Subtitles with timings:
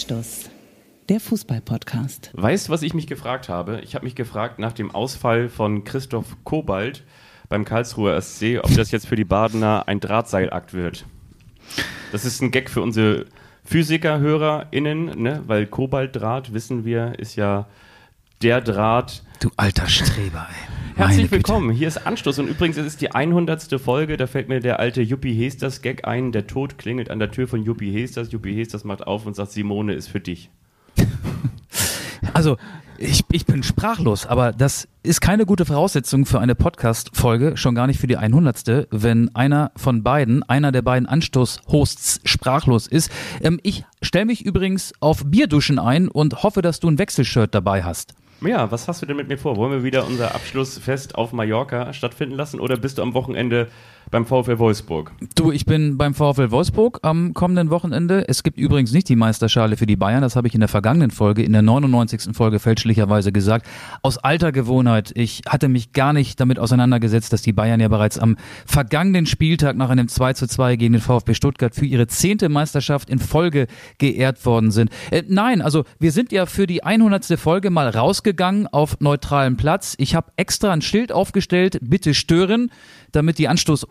[0.00, 0.48] Anstoß,
[1.10, 2.30] der Fußball-Podcast.
[2.32, 3.82] Weißt du, was ich mich gefragt habe?
[3.82, 7.04] Ich habe mich gefragt nach dem Ausfall von Christoph Kobalt
[7.50, 11.04] beim Karlsruher SC, ob das jetzt für die Badener ein Drahtseilakt wird.
[12.12, 13.26] Das ist ein Gag für unsere
[13.66, 15.42] Physiker-HörerInnen, ne?
[15.46, 17.68] weil Kobaltdraht, wissen wir, ist ja
[18.40, 19.22] der Draht.
[19.40, 20.79] Du alter Streber, ey.
[21.00, 23.80] Herzlich willkommen, hier ist Anstoß und übrigens es ist die 100.
[23.80, 27.30] Folge, da fällt mir der alte Juppie Hesters Gag ein, der Tod klingelt an der
[27.30, 30.50] Tür von Juppie Hesters, Juppie Hesters macht auf und sagt, Simone ist für dich.
[32.34, 32.58] Also,
[32.98, 37.86] ich, ich bin sprachlos, aber das ist keine gute Voraussetzung für eine Podcast-Folge, schon gar
[37.86, 38.88] nicht für die 100.
[38.90, 43.10] Wenn einer von beiden, einer der beiden Anstoß-Hosts sprachlos ist.
[43.40, 47.82] Ähm, ich stelle mich übrigens auf Bierduschen ein und hoffe, dass du ein Wechselshirt dabei
[47.82, 48.14] hast.
[48.42, 49.56] Ja, was hast du denn mit mir vor?
[49.56, 53.68] Wollen wir wieder unser Abschlussfest auf Mallorca stattfinden lassen oder bist du am Wochenende
[54.10, 55.12] beim VfL Wolfsburg?
[55.34, 58.28] Du, ich bin beim VfL Wolfsburg am kommenden Wochenende.
[58.28, 61.10] Es gibt übrigens nicht die Meisterschale für die Bayern, das habe ich in der vergangenen
[61.10, 62.34] Folge, in der 99.
[62.36, 63.66] Folge fälschlicherweise gesagt.
[64.02, 68.18] Aus alter Gewohnheit, ich hatte mich gar nicht damit auseinandergesetzt, dass die Bayern ja bereits
[68.18, 72.48] am vergangenen Spieltag nach einem 2 zu 2 gegen den VfB Stuttgart für ihre zehnte
[72.48, 73.66] Meisterschaft in Folge
[73.98, 74.90] geehrt worden sind.
[75.10, 77.38] Äh, nein, also wir sind ja für die 100.
[77.38, 79.94] Folge mal rausgegangen auf neutralem Platz.
[79.98, 82.70] Ich habe extra ein Schild aufgestellt, bitte stören,
[83.12, 83.48] damit die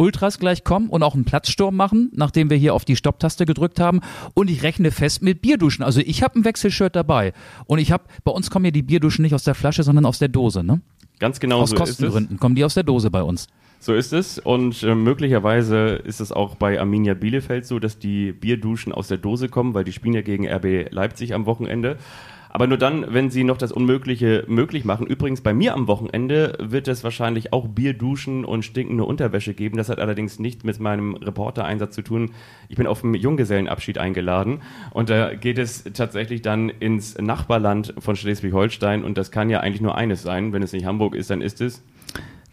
[0.09, 3.79] Anstoß-Ultras gleich kommen und auch einen Platzsturm machen, nachdem wir hier auf die Stopptaste gedrückt
[3.79, 4.01] haben.
[4.33, 5.83] Und ich rechne fest mit Bierduschen.
[5.83, 7.33] Also ich habe ein Wechselshirt dabei.
[7.65, 10.19] Und ich habe, bei uns kommen ja die Bierduschen nicht aus der Flasche, sondern aus
[10.19, 10.81] der Dose, ne?
[11.19, 13.47] Ganz genau aus so Kostengründen kommen die aus der Dose bei uns.
[13.81, 18.31] So ist es und äh, möglicherweise ist es auch bei Arminia Bielefeld so, dass die
[18.31, 21.97] Bierduschen aus der Dose kommen, weil die spielen ja gegen RB Leipzig am Wochenende.
[22.49, 25.05] Aber nur dann, wenn sie noch das Unmögliche möglich machen.
[25.05, 29.77] Übrigens, bei mir am Wochenende wird es wahrscheinlich auch Bier, Duschen und stinkende Unterwäsche geben.
[29.77, 32.31] Das hat allerdings nicht mit meinem Reportereinsatz zu tun.
[32.67, 34.61] Ich bin auf dem Junggesellenabschied eingeladen
[34.91, 39.81] und da geht es tatsächlich dann ins Nachbarland von Schleswig-Holstein und das kann ja eigentlich
[39.81, 40.51] nur eines sein.
[40.51, 41.83] Wenn es nicht Hamburg ist, dann ist es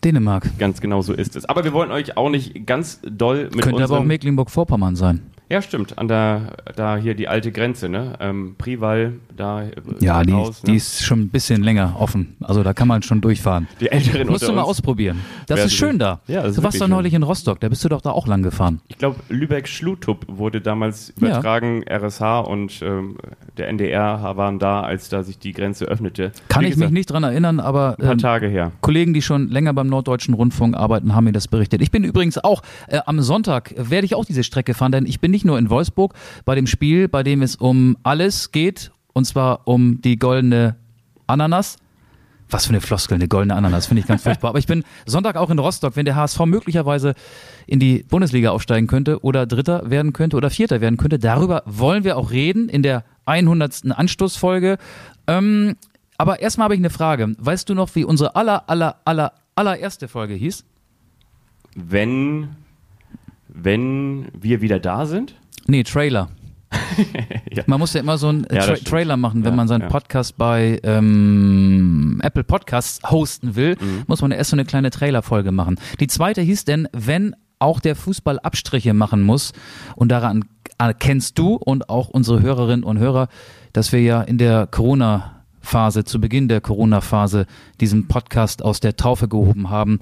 [0.05, 0.59] Dänemark.
[0.59, 1.47] Ganz genau so ist es.
[1.47, 5.23] Aber wir wollen euch auch nicht ganz doll mit Könnte aber auch Mecklenburg-Vorpommern sein.
[5.49, 5.97] Ja, stimmt.
[5.97, 8.15] An der, da hier die alte Grenze, ne?
[8.19, 9.63] Ähm, Prival, da.
[9.63, 9.71] Äh,
[10.01, 10.73] ja, die, raus, ne?
[10.73, 12.37] die ist schon ein bisschen länger offen.
[12.41, 13.69] Also da kann man schon durchfahren.
[13.79, 15.21] Die Älteren Musst du mal ausprobieren.
[15.47, 16.21] Das ist schön da.
[16.27, 18.43] Ja, das du warst doch neulich in Rostock, da bist du doch da auch lang
[18.43, 18.81] gefahren.
[18.89, 21.85] Ich glaube, Lübeck-Schlutup wurde damals übertragen.
[21.89, 21.99] Ja.
[21.99, 23.17] RSH und ähm,
[23.57, 26.33] der NDR waren da, als da sich die Grenze öffnete.
[26.49, 27.97] Kann Wie ich gesagt, mich nicht dran erinnern, aber.
[27.99, 28.73] Ein paar ähm, Tage her.
[28.81, 31.83] Kollegen, die schon länger beim Norddeutschen Rundfunk arbeiten, haben mir das berichtet.
[31.83, 35.21] Ich bin übrigens auch, äh, am Sonntag werde ich auch diese Strecke fahren, denn ich
[35.21, 36.15] bin nicht nur in Wolfsburg
[36.47, 40.77] bei dem Spiel, bei dem es um alles geht, und zwar um die goldene
[41.27, 41.77] Ananas.
[42.49, 44.49] Was für eine Floskel, eine goldene Ananas, finde ich ganz furchtbar.
[44.49, 47.13] Aber ich bin Sonntag auch in Rostock, wenn der HSV möglicherweise
[47.67, 51.19] in die Bundesliga aufsteigen könnte oder Dritter werden könnte oder Vierter werden könnte.
[51.19, 53.91] Darüber wollen wir auch reden in der 100.
[53.91, 54.79] Anstoßfolge.
[55.27, 55.77] Ähm,
[56.17, 57.35] aber erstmal habe ich eine Frage.
[57.39, 60.65] Weißt du noch, wie unsere aller, aller, aller, allererste Folge hieß?
[61.75, 62.57] Wenn,
[63.57, 65.35] wenn wir wieder da sind?
[65.67, 66.29] Nee, Trailer.
[67.51, 67.63] ja.
[67.67, 70.37] Man muss ja immer so einen ja, Tra Trailer machen, wenn ja, man seinen Podcast
[70.37, 74.05] bei ähm, Apple Podcasts hosten will, mhm.
[74.07, 75.79] muss man erst so eine kleine Trailer-Folge machen.
[76.01, 79.53] Die zweite hieß denn, wenn auch der Fußball Abstriche machen muss
[79.95, 80.45] und daran
[80.79, 83.29] erkennst du und auch unsere Hörerinnen und Hörer,
[83.73, 87.47] dass wir ja in der Corona Phase, zu Beginn der Corona-Phase,
[87.81, 89.99] diesen Podcast aus der Taufe gehoben haben.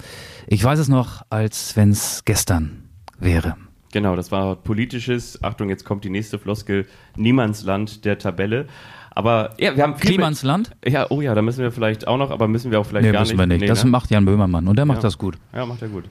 [0.47, 2.84] Ich weiß es noch, als wenn es gestern
[3.19, 3.55] wäre.
[3.91, 8.67] Genau, das war politisches, Achtung, jetzt kommt die nächste Floskel, Niemandsland der Tabelle.
[9.11, 10.71] Aber ja, wir haben Klimansland?
[10.85, 13.13] Ja, oh ja, da müssen wir vielleicht auch noch, aber müssen wir auch vielleicht nee,
[13.13, 13.39] gar müssen nicht.
[13.39, 13.61] Wir nicht.
[13.61, 13.89] Nee, das ne?
[13.89, 15.03] macht Jan Böhmermann und der macht ja.
[15.03, 15.37] das gut.
[15.53, 16.03] Ja, macht er gut.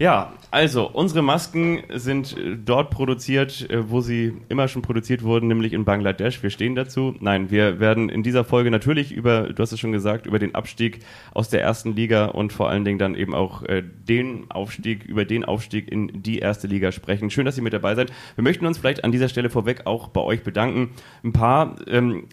[0.00, 5.48] Ja, also unsere Masken sind äh, dort produziert, äh, wo sie immer schon produziert wurden,
[5.48, 6.42] nämlich in Bangladesch.
[6.42, 7.14] Wir stehen dazu.
[7.20, 10.54] Nein, wir werden in dieser Folge natürlich über, du hast es schon gesagt, über den
[10.54, 11.00] Abstieg
[11.34, 15.26] aus der ersten Liga und vor allen Dingen dann eben auch äh, den Aufstieg, über
[15.26, 17.28] den Aufstieg in die erste Liga sprechen.
[17.28, 18.10] Schön, dass ihr mit dabei seid.
[18.36, 20.92] Wir möchten uns vielleicht an dieser Stelle vorweg auch bei euch bedanken.
[21.22, 22.24] Ein paar ähm,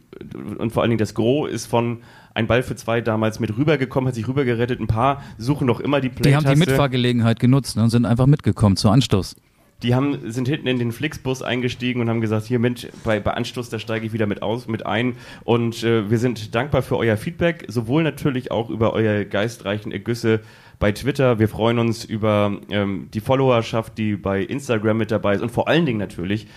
[0.57, 1.99] und vor allen Dingen das Gros ist von
[2.37, 4.79] ein Ball für zwei damals mit rübergekommen, hat sich rübergerettet.
[4.79, 8.05] Ein paar suchen noch immer die Play Die haben die Mitfahrgelegenheit genutzt ne, und sind
[8.05, 9.35] einfach mitgekommen zur Anstoß.
[9.83, 13.31] Die haben, sind hinten in den Flixbus eingestiegen und haben gesagt, hier mit, bei, bei
[13.31, 15.15] Anstoß, da steige ich wieder mit aus, mit ein.
[15.43, 20.41] Und äh, wir sind dankbar für euer Feedback, sowohl natürlich auch über euer geistreichen Ergüsse
[20.79, 21.39] bei Twitter.
[21.39, 25.67] Wir freuen uns über ähm, die Followerschaft, die bei Instagram mit dabei ist und vor
[25.67, 26.47] allen Dingen natürlich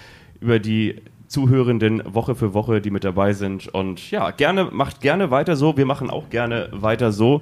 [0.41, 0.97] über die
[1.31, 3.69] Zuhörenden Woche für Woche, die mit dabei sind.
[3.69, 5.77] Und ja, gerne, macht gerne weiter so.
[5.77, 7.41] Wir machen auch gerne weiter so.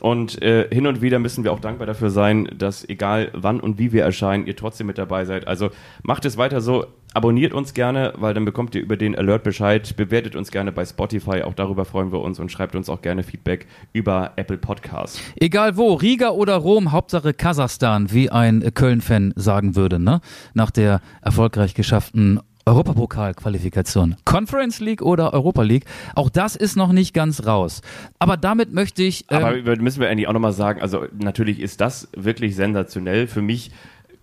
[0.00, 3.78] Und äh, hin und wieder müssen wir auch dankbar dafür sein, dass egal wann und
[3.78, 5.46] wie wir erscheinen, ihr trotzdem mit dabei seid.
[5.46, 5.68] Also
[6.02, 6.86] macht es weiter so.
[7.14, 9.96] Abonniert uns gerne, weil dann bekommt ihr über den Alert Bescheid.
[9.96, 13.24] Bewertet uns gerne bei Spotify, auch darüber freuen wir uns und schreibt uns auch gerne
[13.24, 15.20] Feedback über Apple Podcasts.
[15.36, 20.20] Egal wo, Riga oder Rom, Hauptsache Kasachstan, wie ein Köln-Fan sagen würde, ne?
[20.54, 24.16] Nach der erfolgreich geschafften Europapokal-Qualifikation.
[24.24, 25.86] Conference League oder Europa League.
[26.14, 27.80] Auch das ist noch nicht ganz raus.
[28.18, 29.24] Aber damit möchte ich.
[29.30, 33.26] Ähm Aber müssen wir eigentlich auch nochmal sagen, also natürlich ist das wirklich sensationell.
[33.26, 33.70] Für mich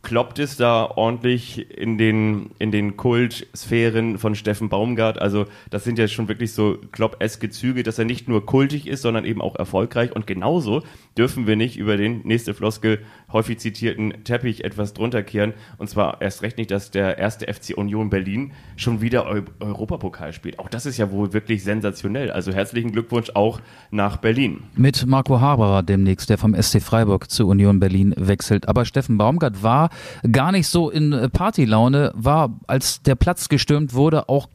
[0.06, 5.20] kloppt es da ordentlich in den, in den Kultsphären von Steffen Baumgart.
[5.20, 9.02] Also das sind ja schon wirklich so Klopp-eske Züge, dass er nicht nur kultig ist,
[9.02, 10.16] sondern eben auch erfolgreich.
[10.16, 10.84] Und genauso
[11.18, 13.00] dürfen wir nicht über den nächste Floskel
[13.36, 15.54] häufig zitierten Teppich etwas drunter kehren.
[15.78, 20.32] Und zwar erst recht nicht, dass der erste FC Union Berlin schon wieder Eu Europapokal
[20.32, 20.58] spielt.
[20.58, 22.32] Auch das ist ja wohl wirklich sensationell.
[22.32, 23.60] Also herzlichen Glückwunsch auch
[23.92, 24.64] nach Berlin.
[24.76, 28.70] Mit Marco Haberer demnächst, der vom SC Freiburg zu Union Berlin wechselt.
[28.70, 29.90] Aber Steffen Baumgart war
[30.32, 34.48] gar nicht so in Partylaune, war, als der Platz gestürmt wurde, auch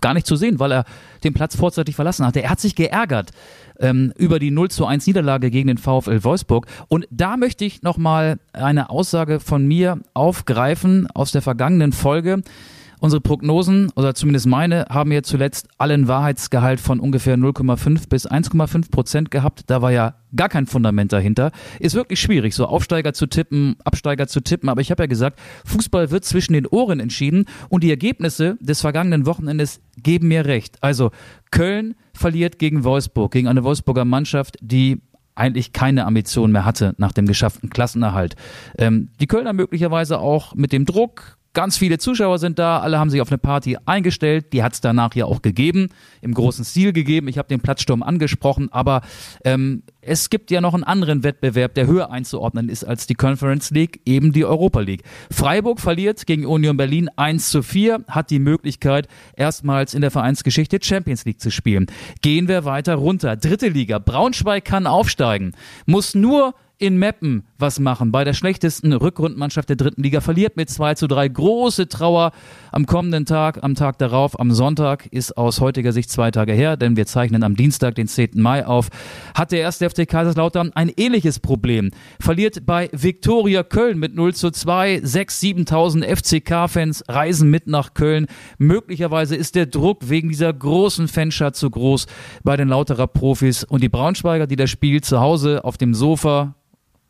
[0.00, 0.84] gar nicht zu sehen, weil er
[1.24, 2.42] den Platz vorzeitig verlassen hatte.
[2.42, 3.30] Er hat sich geärgert
[3.78, 6.66] ähm, über die 0 zu 1 Niederlage gegen den VfL Wolfsburg.
[6.88, 12.42] Und da möchte ich nochmal eine Aussage von mir aufgreifen aus der vergangenen Folge.
[13.00, 18.90] Unsere Prognosen, oder zumindest meine, haben ja zuletzt allen Wahrheitsgehalt von ungefähr 0,5 bis 1,5
[18.90, 19.64] Prozent gehabt.
[19.68, 21.52] Da war ja gar kein Fundament dahinter.
[21.78, 24.68] Ist wirklich schwierig, so Aufsteiger zu tippen, Absteiger zu tippen.
[24.68, 28.80] Aber ich habe ja gesagt, Fußball wird zwischen den Ohren entschieden und die Ergebnisse des
[28.80, 30.82] vergangenen Wochenendes geben mir recht.
[30.82, 31.10] Also
[31.50, 35.00] Köln verliert gegen Wolfsburg, gegen eine Wolfsburger Mannschaft, die
[35.38, 38.34] eigentlich keine Ambition mehr hatte nach dem geschafften Klassenerhalt.
[38.76, 43.10] Ähm, die Kölner möglicherweise auch mit dem Druck, Ganz viele Zuschauer sind da, alle haben
[43.10, 44.52] sich auf eine Party eingestellt.
[44.52, 45.88] Die hat es danach ja auch gegeben,
[46.20, 47.26] im großen Stil gegeben.
[47.26, 49.00] Ich habe den Platzsturm angesprochen, aber
[49.44, 53.70] ähm, es gibt ja noch einen anderen Wettbewerb, der höher einzuordnen ist als die Conference
[53.72, 55.02] League, eben die Europa League.
[55.32, 60.78] Freiburg verliert gegen Union Berlin 1 zu 4, hat die Möglichkeit, erstmals in der Vereinsgeschichte
[60.80, 61.86] Champions League zu spielen.
[62.22, 63.34] Gehen wir weiter runter.
[63.34, 63.98] Dritte Liga.
[63.98, 65.56] Braunschweig kann aufsteigen,
[65.86, 68.12] muss nur in Meppen was machen.
[68.12, 71.28] Bei der schlechtesten Rückrundenmannschaft der dritten Liga verliert mit 2 zu 3.
[71.28, 72.30] Große Trauer
[72.70, 76.76] am kommenden Tag, am Tag darauf, am Sonntag, ist aus heutiger Sicht zwei Tage her,
[76.76, 78.30] denn wir zeichnen am Dienstag, den 10.
[78.34, 78.88] Mai auf,
[79.34, 81.90] hat der erste FC Kaiserslautern ein ähnliches Problem.
[82.20, 84.98] Verliert bei Viktoria Köln mit 0 zu 2.
[84.98, 88.26] 6.000, 7.000 FCK-Fans reisen mit nach Köln.
[88.58, 92.06] Möglicherweise ist der Druck wegen dieser großen Fanschar zu groß
[92.44, 96.54] bei den Lauterer Profis und die Braunschweiger, die das Spiel zu Hause auf dem Sofa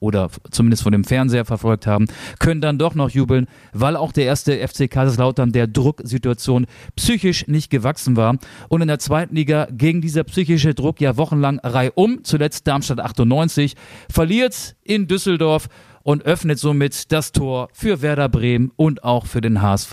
[0.01, 2.07] oder zumindest von dem Fernseher verfolgt haben,
[2.39, 6.67] können dann doch noch jubeln, weil auch der erste FC Kaiserslautern der Drucksituation
[6.97, 11.59] psychisch nicht gewachsen war und in der zweiten Liga ging dieser psychische Druck ja wochenlang
[11.61, 13.75] reihum, zuletzt Darmstadt 98,
[14.11, 15.69] verliert in Düsseldorf
[16.03, 19.93] und öffnet somit das Tor für Werder Bremen und auch für den HSV.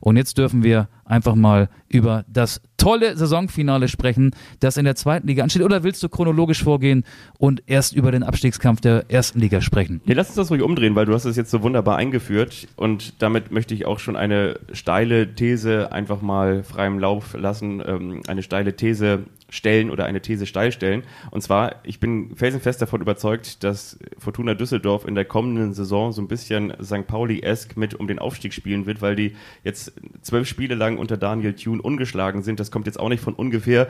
[0.00, 4.30] Und jetzt dürfen wir einfach mal über das tolle Saisonfinale sprechen,
[4.60, 5.62] das in der zweiten Liga ansteht.
[5.62, 7.04] Oder willst du chronologisch vorgehen
[7.38, 10.00] und erst über den Abstiegskampf der ersten Liga sprechen?
[10.06, 13.20] Nee, lass uns das ruhig umdrehen, weil du hast es jetzt so wunderbar eingeführt und
[13.20, 18.42] damit möchte ich auch schon eine steile These einfach mal freiem Lauf lassen, ähm, eine
[18.42, 21.02] steile These stellen oder eine These steil stellen.
[21.30, 26.22] Und zwar, ich bin felsenfest davon überzeugt, dass Fortuna Düsseldorf in der kommenden Saison so
[26.22, 27.06] ein bisschen St.
[27.06, 31.54] Pauli-esk mit um den Aufstieg spielen wird, weil die jetzt zwölf Spiele lang unter Daniel
[31.54, 32.60] Thune ungeschlagen sind.
[32.60, 33.88] Das kommt jetzt auch nicht von ungefähr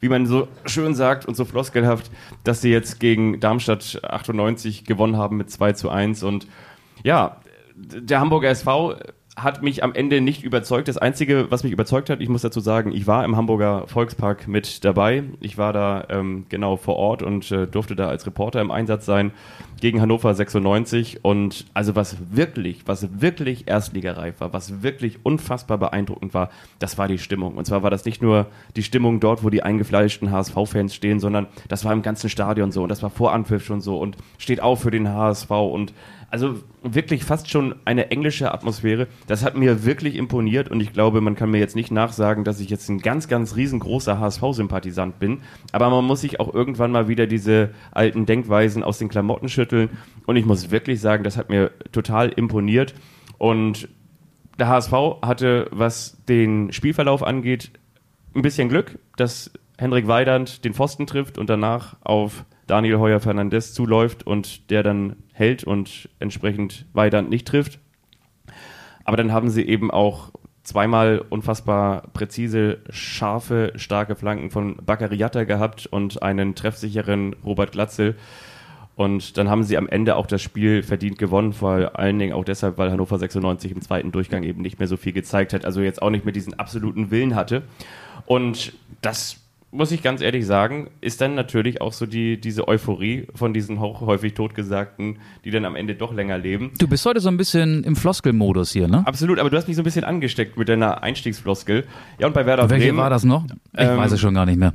[0.00, 2.10] wie man so schön sagt und so floskelhaft,
[2.44, 6.22] dass sie jetzt gegen Darmstadt 98 gewonnen haben mit 2 zu 1.
[6.22, 6.46] Und
[7.02, 7.40] ja,
[7.74, 8.96] der Hamburger SV
[9.36, 10.88] hat mich am Ende nicht überzeugt.
[10.88, 14.48] Das Einzige, was mich überzeugt hat, ich muss dazu sagen, ich war im Hamburger Volkspark
[14.48, 15.24] mit dabei.
[15.40, 19.04] Ich war da ähm, genau vor Ort und äh, durfte da als Reporter im Einsatz
[19.04, 19.32] sein
[19.78, 21.22] gegen Hannover 96.
[21.22, 27.06] Und also was wirklich, was wirklich erstligareif war, was wirklich unfassbar beeindruckend war, das war
[27.06, 27.56] die Stimmung.
[27.56, 31.46] Und zwar war das nicht nur die Stimmung dort, wo die eingefleischten HSV-Fans stehen, sondern
[31.68, 34.62] das war im ganzen Stadion so und das war vor Anpfiff schon so und steht
[34.62, 35.92] auf für den HSV und
[36.30, 39.06] also wirklich fast schon eine englische Atmosphäre.
[39.26, 42.60] Das hat mir wirklich imponiert und ich glaube, man kann mir jetzt nicht nachsagen, dass
[42.60, 45.42] ich jetzt ein ganz, ganz riesengroßer HSV-Sympathisant bin.
[45.72, 49.90] Aber man muss sich auch irgendwann mal wieder diese alten Denkweisen aus den Klamotten schütteln.
[50.26, 52.94] Und ich muss wirklich sagen, das hat mir total imponiert.
[53.38, 53.88] Und
[54.58, 54.92] der HSV
[55.22, 57.70] hatte, was den Spielverlauf angeht,
[58.34, 63.74] ein bisschen Glück, dass Hendrik Weidand den Pfosten trifft und danach auf Daniel Heuer Fernandes
[63.74, 67.78] zuläuft und der dann hält und entsprechend Weidand nicht trifft.
[69.04, 70.32] Aber dann haben sie eben auch
[70.64, 78.16] zweimal unfassbar präzise, scharfe, starke Flanken von Baccariata gehabt und einen treffsicheren Robert Glatzel.
[78.96, 82.44] Und dann haben sie am Ende auch das Spiel verdient gewonnen, vor allen Dingen auch
[82.44, 85.82] deshalb, weil Hannover 96 im zweiten Durchgang eben nicht mehr so viel gezeigt hat, also
[85.82, 87.62] jetzt auch nicht mehr diesen absoluten Willen hatte.
[88.24, 93.26] Und das muss ich ganz ehrlich sagen, ist dann natürlich auch so die, diese Euphorie
[93.34, 96.70] von diesen häufig Totgesagten, die dann am Ende doch länger leben.
[96.78, 99.02] Du bist heute so ein bisschen im Floskelmodus hier, ne?
[99.06, 101.84] Absolut, aber du hast mich so ein bisschen angesteckt mit deiner Einstiegsfloskel.
[102.18, 102.98] Ja, und bei Werder Welche Bremen.
[102.98, 103.44] war das noch?
[103.44, 104.72] Ich Ähm, weiß es schon gar nicht mehr.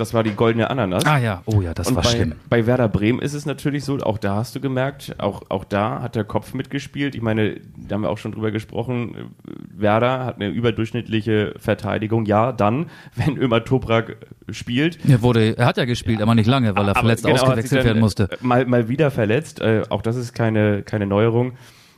[0.00, 1.04] Das war die goldene Ananas.
[1.04, 2.32] Ah ja, oh ja, das und war bei, schlimm.
[2.48, 6.00] bei Werder Bremen ist es natürlich so, auch da hast du gemerkt, auch, auch da
[6.00, 7.14] hat der Kopf mitgespielt.
[7.14, 9.34] Ich meine, da haben wir auch schon drüber gesprochen.
[9.76, 12.24] Werder hat eine überdurchschnittliche Verteidigung.
[12.24, 14.16] Ja, dann, wenn Ömer Toprak
[14.48, 14.98] spielt.
[15.06, 17.84] Er, wurde, er hat ja gespielt, aber nicht lange, weil er Aber verletzt genau, ausgewechselt
[17.84, 18.30] werden musste.
[18.30, 19.60] äh, Mal, mal wieder verletzt.
[19.60, 21.52] Äh, auch das ist keine, keine Neuerung.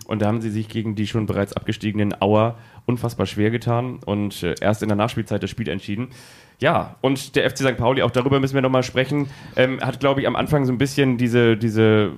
[0.07, 4.43] Und da haben sie sich gegen die schon bereits abgestiegenen Auer unfassbar schwer getan und
[4.43, 6.09] äh, erst in der Nachspielzeit das Spiel entschieden.
[6.63, 7.77] Ja, und der FC St.
[7.77, 10.79] Pauli, auch darüber müssen wir nochmal sprechen, ähm, hat, glaube ich, am Anfang so ein
[10.79, 12.13] bisschen diese, diese,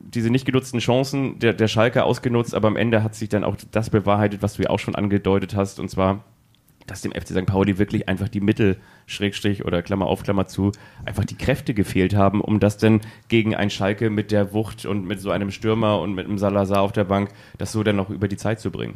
[0.00, 3.54] diese nicht genutzten Chancen der, der Schalke ausgenutzt, aber am Ende hat sich dann auch
[3.70, 6.24] das bewahrheitet, was du ja auch schon angedeutet hast, und zwar,
[6.88, 7.46] dass dem FC St.
[7.46, 10.70] Pauli wirklich einfach die Mittel, Schrägstrich oder Klammer auf, Klammer zu,
[11.04, 15.06] einfach die Kräfte gefehlt haben, um das denn gegen ein Schalke mit der Wucht und
[15.06, 18.10] mit so einem Stürmer und mit einem Salazar auf der Bank, das so dann noch
[18.10, 18.94] über die Zeit zu bringen.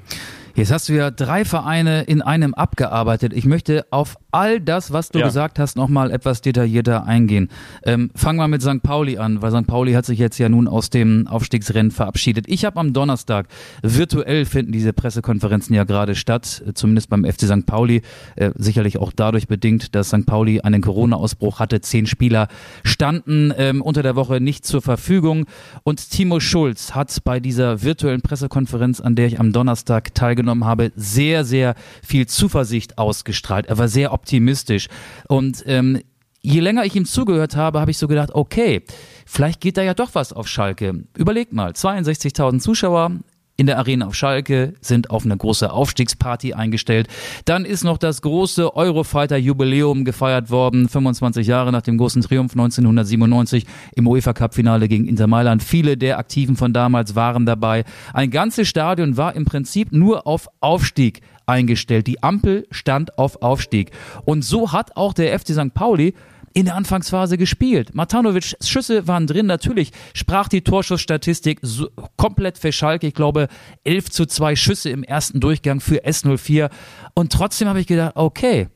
[0.54, 3.32] Jetzt hast du ja drei Vereine in einem abgearbeitet.
[3.32, 5.24] Ich möchte auf all das, was du Ja.
[5.26, 7.48] gesagt hast, nochmal etwas detaillierter eingehen.
[7.84, 8.82] Ähm, fangen wir mit St.
[8.82, 9.66] Pauli an, weil St.
[9.66, 12.44] Pauli hat sich jetzt ja nun aus dem Aufstiegsrennen verabschiedet.
[12.48, 13.46] Ich habe am Donnerstag,
[13.82, 17.64] virtuell finden diese Pressekonferenzen ja gerade statt, äh, zumindest beim FC St.
[17.64, 18.02] Pauli,
[18.36, 20.26] äh, sicherlich auch dadurch bedingt, dass St.
[20.26, 21.80] Pauli einen Corona-Ausbruch hatte.
[21.80, 22.48] Zehn Spieler
[22.84, 25.46] standen ähm, unter der Woche nicht zur Verfügung
[25.84, 30.92] und Timo Schulz hat bei dieser virtuellen Pressekonferenz, an der ich am Donnerstag teilgenommen habe,
[30.96, 33.66] sehr, sehr viel Zuversicht ausgestrahlt.
[33.66, 34.88] Er war sehr optimistisch
[35.28, 36.00] und ähm,
[36.42, 38.82] je länger ich ihm zugehört habe, habe ich so gedacht, okay,
[39.26, 41.04] vielleicht geht da ja doch was auf Schalke.
[41.16, 43.12] Überlegt mal, 62.000 Zuschauer,
[43.56, 47.08] in der Arena auf Schalke, sind auf eine große Aufstiegsparty eingestellt.
[47.44, 53.66] Dann ist noch das große Eurofighter-Jubiläum gefeiert worden, 25 Jahre nach dem großen Triumph 1997
[53.94, 55.62] im UEFA-Cup-Finale gegen Inter Mailand.
[55.62, 57.84] Viele der Aktiven von damals waren dabei.
[58.14, 62.06] Ein ganzes Stadion war im Prinzip nur auf Aufstieg eingestellt.
[62.06, 63.90] Die Ampel stand auf Aufstieg.
[64.24, 65.74] Und so hat auch der FC St.
[65.74, 66.14] Pauli
[66.54, 67.94] in der Anfangsphase gespielt.
[67.94, 73.06] Matanovic Schüsse waren drin, natürlich sprach die Torschussstatistik so, komplett für Schalke.
[73.06, 73.48] Ich glaube,
[73.84, 76.70] 11 zu 2 Schüsse im ersten Durchgang für S04.
[77.14, 78.68] Und trotzdem habe ich gedacht, okay,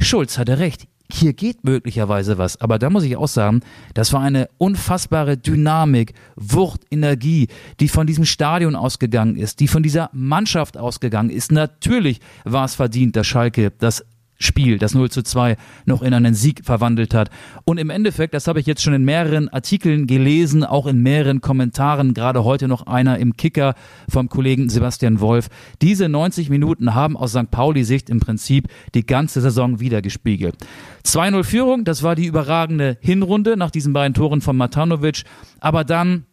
[0.00, 0.86] Schulz hatte recht.
[1.10, 2.60] Hier geht möglicherweise was.
[2.60, 3.60] Aber da muss ich auch sagen,
[3.94, 7.46] das war eine unfassbare Dynamik, Wucht, Energie,
[7.78, 11.52] die von diesem Stadion ausgegangen ist, die von dieser Mannschaft ausgegangen ist.
[11.52, 14.04] Natürlich war es verdient, dass Schalke das
[14.38, 17.30] Spiel, das 0 zu 2, noch in einen Sieg verwandelt hat.
[17.64, 21.40] Und im Endeffekt, das habe ich jetzt schon in mehreren Artikeln gelesen, auch in mehreren
[21.40, 23.74] Kommentaren, gerade heute noch einer im Kicker
[24.08, 25.48] vom Kollegen Sebastian Wolf.
[25.80, 27.50] Diese 90 Minuten haben aus St.
[27.50, 30.56] Pauli-Sicht im Prinzip die ganze Saison wiedergespiegelt.
[31.04, 35.22] 2-0 Führung, das war die überragende Hinrunde nach diesen beiden Toren von Matanovic,
[35.60, 36.26] aber dann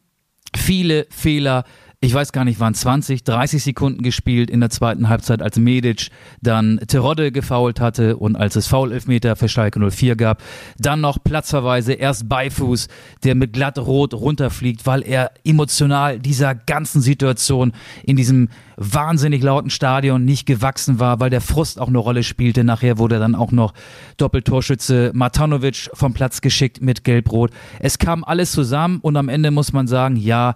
[0.56, 1.64] viele Fehler,
[2.04, 6.10] ich weiß gar nicht, waren 20, 30 Sekunden gespielt in der zweiten Halbzeit, als Medic
[6.42, 10.44] dann Terodde gefoult hatte und als es Foul-Elfmeter für Schalke 04 gab.
[10.78, 12.90] Dann noch Platzverweise, erst Beifuß,
[13.24, 17.72] der mit glatt rot runterfliegt, weil er emotional dieser ganzen Situation
[18.04, 22.66] in diesem wahnsinnig lauten Stadion nicht gewachsen war, weil der Frust auch eine Rolle spielte.
[22.66, 23.74] Nachher wurde dann auch noch
[24.18, 27.52] Doppeltorschütze Matanovic vom Platz geschickt mit Gelb-Rot.
[27.80, 30.56] Es kam alles zusammen und am Ende muss man sagen, ja,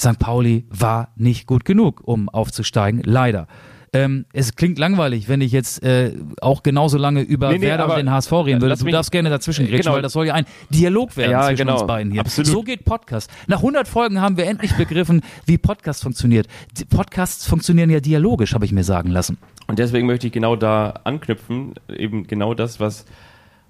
[0.00, 0.18] St.
[0.18, 3.46] Pauli war nicht gut genug, um aufzusteigen, leider.
[3.92, 7.90] Ähm, es klingt langweilig, wenn ich jetzt äh, auch genauso lange über Nee, nee, Werder
[7.90, 8.76] und den HSV reden würde.
[8.76, 9.94] Du mich- darfst gerne dazwischen grätschen, Genau.
[9.96, 11.72] weil das soll ja ein Dialog werden Ja, zwischen genau.
[11.78, 12.20] uns beiden hier.
[12.20, 12.46] Absolut.
[12.46, 13.28] So geht Podcast.
[13.48, 16.46] Nach 100 Folgen haben wir endlich begriffen, wie Podcast funktioniert.
[16.78, 19.38] Die Podcasts funktionieren ja dialogisch, habe ich mir sagen lassen.
[19.66, 23.06] Und deswegen möchte ich genau da anknüpfen, eben genau das, was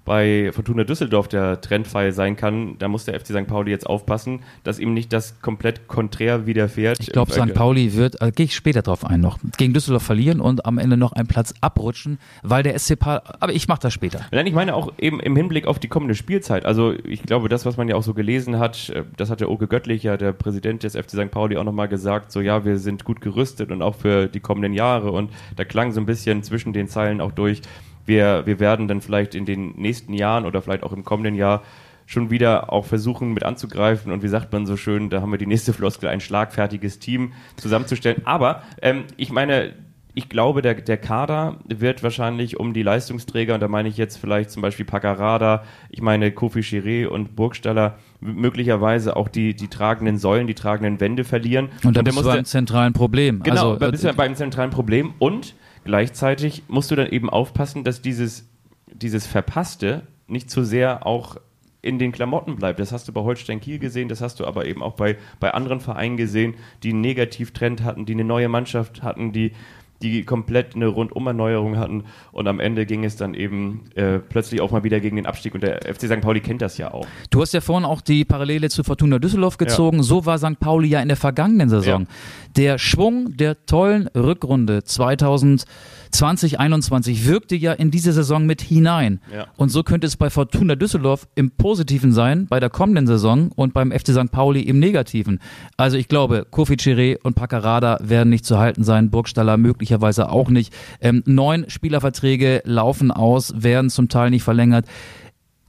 [0.05, 2.75] bei Fortuna Düsseldorf der Trendfall sein kann.
[2.79, 3.47] Da muss der FC St.
[3.47, 6.99] Pauli jetzt aufpassen, dass ihm nicht das komplett konträr widerfährt.
[6.99, 7.53] Ich glaube, St.
[7.53, 10.97] Pauli wird, äh, gehe ich später drauf ein noch, gegen Düsseldorf verlieren und am Ende
[10.97, 14.21] noch einen Platz abrutschen, weil der SC Pa aber ich mache das später.
[14.31, 16.65] Nein, ich meine auch eben im Hinblick auf die kommende Spielzeit.
[16.65, 19.49] Also ich glaube, das, was man ja auch so gelesen hat, äh, das hat der
[19.49, 21.31] Oke Göttlich, ja der Präsident des FC St.
[21.31, 24.73] Pauli, auch nochmal gesagt, so ja, wir sind gut gerüstet und auch für die kommenden
[24.73, 25.11] Jahre.
[25.11, 27.61] Und da klang so ein bisschen zwischen den Zeilen auch durch,
[28.05, 31.63] wir, wir werden dann vielleicht in den nächsten Jahren oder vielleicht auch im kommenden Jahr
[32.05, 35.37] schon wieder auch versuchen mit anzugreifen und wie sagt man so schön, da haben wir
[35.37, 38.21] die nächste Floskel, ein schlagfertiges Team zusammenzustellen.
[38.25, 39.73] Aber ähm, ich meine,
[40.13, 44.17] ich glaube, der, der Kader wird wahrscheinlich um die Leistungsträger, und da meine ich jetzt
[44.17, 50.17] vielleicht zum Beispiel Paccarada, ich meine Kofi Chiré und Burgstaller, möglicherweise auch die, die tragenden
[50.17, 51.69] Säulen, die tragenden Wände verlieren.
[51.83, 53.41] Und dann bist du beim zentralen Problem.
[53.41, 57.83] Genau, also, da bist du beim zentralen Problem und gleichzeitig musst du dann eben aufpassen,
[57.83, 58.49] dass dieses,
[58.87, 61.37] dieses Verpasste nicht zu sehr auch
[61.81, 62.79] in den Klamotten bleibt.
[62.79, 65.51] Das hast du bei Holstein Kiel gesehen, das hast du aber eben auch bei, bei
[65.53, 69.53] anderen Vereinen gesehen, die einen Negativtrend hatten, die eine neue Mannschaft hatten, die
[70.01, 74.71] die komplett eine Rundumerneuerung hatten und am Ende ging es dann eben äh, plötzlich auch
[74.71, 76.21] mal wieder gegen den Abstieg und der FC St.
[76.21, 77.07] Pauli kennt das ja auch.
[77.29, 80.03] Du hast ja vorhin auch die Parallele zu Fortuna Düsseldorf gezogen, ja.
[80.03, 80.59] so war St.
[80.59, 82.01] Pauli ja in der vergangenen Saison.
[82.01, 82.07] Ja.
[82.57, 85.65] Der Schwung der tollen Rückrunde 2000
[86.11, 89.21] 2021 wirkte ja in diese Saison mit hinein.
[89.33, 89.47] Ja.
[89.55, 93.73] Und so könnte es bei Fortuna Düsseldorf im Positiven sein, bei der kommenden Saison und
[93.73, 94.31] beim FC St.
[94.31, 95.39] Pauli im Negativen.
[95.77, 99.57] Also ich glaube, Kofi Chiré und Paccarada werden nicht zu halten sein, Burgstaller
[99.91, 100.73] möglicherweise auch nicht.
[101.01, 104.85] Ähm, neun Spielerverträge laufen aus, werden zum Teil nicht verlängert.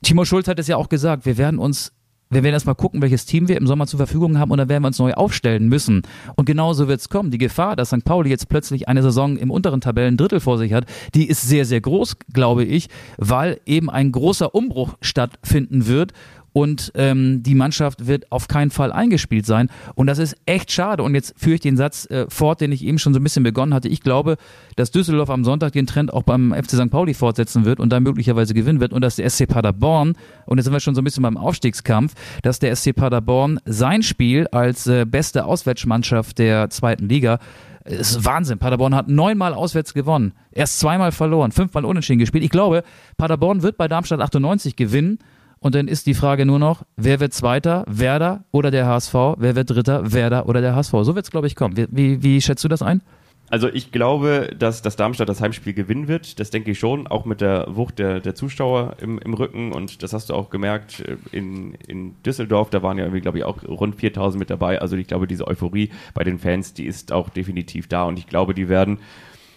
[0.02, 1.93] Timo Schulz hat es ja auch gesagt, wir werden uns
[2.31, 4.83] wir werden erstmal gucken, welches Team wir im Sommer zur Verfügung haben und dann werden
[4.83, 6.00] wir uns neu aufstellen müssen.
[6.35, 7.31] Und genauso wird es kommen.
[7.31, 8.07] Die Gefahr, dass St.
[8.07, 11.83] Pauli jetzt plötzlich eine Saison im unteren Tabellendrittel vor sich hat, die ist sehr, sehr
[11.83, 12.88] groß, glaube ich,
[13.19, 16.14] weil eben ein großer Umbruch stattfinden wird
[16.52, 19.68] und ähm, die Mannschaft wird auf keinen Fall eingespielt sein.
[19.94, 21.02] Und das ist echt schade.
[21.02, 23.42] Und jetzt führe ich den Satz äh, fort, den ich eben schon so ein bisschen
[23.42, 23.88] begonnen hatte.
[23.88, 24.37] Ich glaube,
[24.76, 26.90] dass Düsseldorf am Sonntag den Trend auch beim FC St.
[26.90, 30.14] Pauli fortsetzen wird und da möglicherweise gewinnen wird und dass der SC Paderborn,
[30.47, 34.02] und jetzt sind wir schon so ein bisschen beim Aufstiegskampf, dass der SC Paderborn sein
[34.02, 37.38] Spiel als äh, beste Auswärtsmannschaft der zweiten Liga
[37.85, 38.59] es ist Wahnsinn.
[38.59, 40.35] Paderborn hat neunmal auswärts gewonnen.
[40.52, 42.44] Erst zweimal verloren, fünfmal unentschieden gespielt.
[42.44, 42.85] Ich glaube,
[43.16, 45.18] Paderborn wird bei Darmstadt 98 gewinnen
[45.62, 49.14] und dann ist die Frage nur noch, wer wird Zweiter, Werder oder der HSV?
[49.38, 50.92] Wer wird Dritter, Werder oder der HSV?
[51.02, 51.76] So wird es, glaube ich, kommen.
[51.90, 53.00] Wie, wie, schätzt du das ein?
[53.49, 56.40] Also ich glaube, dass, dass Darmstadt das Heimspiel gewinnen wird.
[56.40, 59.71] Das denke ich schon, auch mit der Wucht der, der Zuschauer im, im Rücken.
[59.71, 62.71] Und das hast du auch gemerkt äh, in, in Düsseldorf.
[62.71, 64.81] Da waren ja irgendwie, glaube ich, auch rund 4000 mit dabei.
[64.81, 68.03] Also ich glaube, diese Euphorie bei den Fans, die ist auch definitiv da.
[68.05, 68.98] Und ich glaube, die werden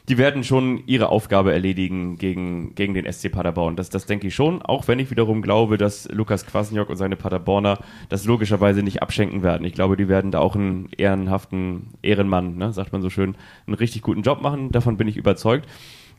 [0.08, 3.76] die werden schon ihre Aufgabe erledigen gegen, gegen den SC Paderborn.
[3.76, 7.16] Das, das denke ich schon, auch wenn ich wiederum glaube, dass Lukas Kwasniok und seine
[7.16, 9.66] Paderborner das logischerweise nicht abschenken werden.
[9.66, 13.76] Ich glaube, die werden da auch einen ehrenhaften Ehrenmann, ne, sagt man so schön, einen
[13.76, 14.72] richtig guten Job machen.
[14.72, 15.68] Davon bin ich überzeugt.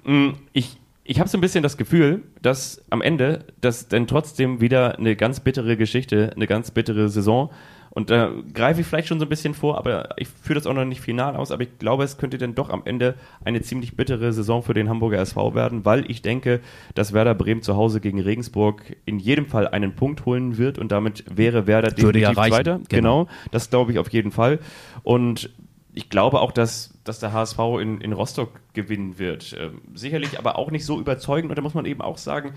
[0.05, 4.61] Mm, ich, ich habe so ein bisschen das Gefühl, dass am Ende das dann trotzdem
[4.61, 7.51] wieder eine ganz bittere Geschichte, eine ganz bittere Saison
[7.97, 10.75] und da greife ich vielleicht schon so ein bisschen vor, aber ich führe das auch
[10.75, 11.51] noch nicht final aus.
[11.51, 14.91] Aber ich glaube, es könnte dann doch am Ende eine ziemlich bittere Saison für den
[14.91, 16.61] Hamburger SV werden, weil ich denke,
[16.95, 20.93] dass Werder Bremen zu Hause gegen Regensburg in jedem Fall einen Punkt holen wird und
[20.93, 22.81] damit wäre Werder Würde definitiv ja Zweiter.
[22.91, 23.25] Genau.
[23.25, 24.59] genau, das glaube ich auf jeden Fall.
[25.03, 25.49] Und
[25.95, 29.57] ich glaube auch, dass, dass der HSV in, in Rostock gewinnen wird.
[29.59, 31.51] Ähm, sicherlich aber auch nicht so überzeugend.
[31.51, 32.53] Und da muss man eben auch sagen,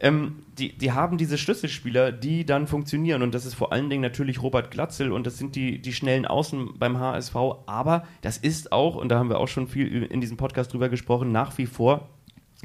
[0.00, 3.22] ähm, die, die haben diese Schlüsselspieler, die dann funktionieren.
[3.22, 6.26] Und das ist vor allen Dingen natürlich Robert Glatzel und das sind die, die schnellen
[6.26, 7.36] Außen beim HSV.
[7.66, 10.88] Aber das ist auch, und da haben wir auch schon viel in diesem Podcast drüber
[10.88, 12.08] gesprochen, nach wie vor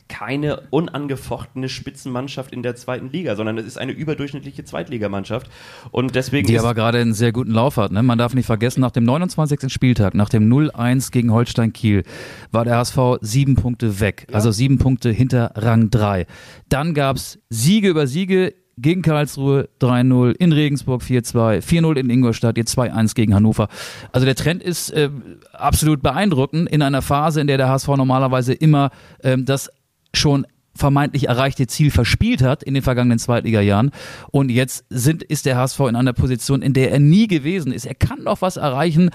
[0.08, 5.50] keine unangefochtene Spitzenmannschaft in der zweiten Liga, sondern es ist eine überdurchschnittliche Zweitligamannschaft.
[5.92, 6.48] Und deswegen.
[6.48, 7.92] Die aber gerade einen sehr guten Lauf hat.
[7.92, 8.04] Ne?
[8.04, 9.72] Man darf nicht vergessen, nach dem 29.
[9.72, 12.04] Spieltag, nach dem 0-1 gegen Holstein Kiel,
[12.52, 14.28] war der HSV sieben Punkte weg.
[14.30, 14.36] Ja.
[14.36, 16.28] Also sieben Punkte hinter Rang 3.
[16.70, 22.78] Dann gab's Siege über Siege gegen Karlsruhe 3-0, in Regensburg 4-2, 4-0 in Ingolstadt, jetzt
[22.78, 23.70] 2-1 gegen Hannover.
[24.12, 25.10] Also der Trend ist äh,
[25.54, 28.92] absolut beeindruckend in einer Phase, in der der HSV normalerweise immer
[29.24, 29.70] ähm, das
[30.16, 33.92] schon vermeintlich erreichte Ziel verspielt hat in den vergangenen Zweitliga-Jahren.
[34.32, 37.86] Und jetzt sind, ist der HSV in einer Position, in der er nie gewesen ist.
[37.86, 39.10] Er kann doch was erreichen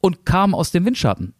[0.00, 1.34] und kam aus dem Windschatten.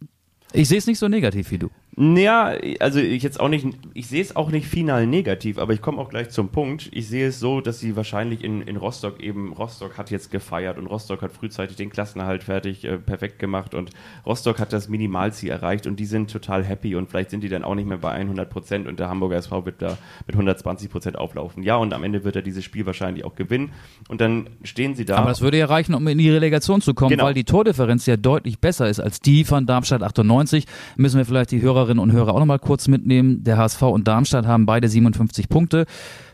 [0.53, 1.71] Ich sehe es nicht so negativ wie du.
[1.97, 5.81] Ja, also ich jetzt auch nicht, ich sehe es auch nicht final negativ, aber ich
[5.81, 6.89] komme auch gleich zum Punkt.
[6.93, 10.77] Ich sehe es so, dass sie wahrscheinlich in, in Rostock eben, Rostock hat jetzt gefeiert
[10.77, 13.91] und Rostock hat frühzeitig den Klassenerhalt fertig, äh, perfekt gemacht und
[14.27, 17.63] Rostock hat das Minimalziel erreicht und die sind total happy und vielleicht sind die dann
[17.63, 21.17] auch nicht mehr bei 100 Prozent und der Hamburger SV wird da mit 120 Prozent
[21.17, 21.63] auflaufen.
[21.63, 23.71] Ja, und am Ende wird er dieses Spiel wahrscheinlich auch gewinnen
[24.09, 25.19] und dann stehen sie da.
[25.19, 27.25] Aber das würde ja reichen, um in die Relegation zu kommen, genau.
[27.25, 30.67] weil die Tordifferenz ja deutlich besser ist als die von Darmstadt 98.
[30.97, 33.45] Müssen wir vielleicht die Hörer Hörerinnen und Hörer auch nochmal kurz mitnehmen.
[33.45, 35.85] Der HSV und Darmstadt haben beide 57 Punkte.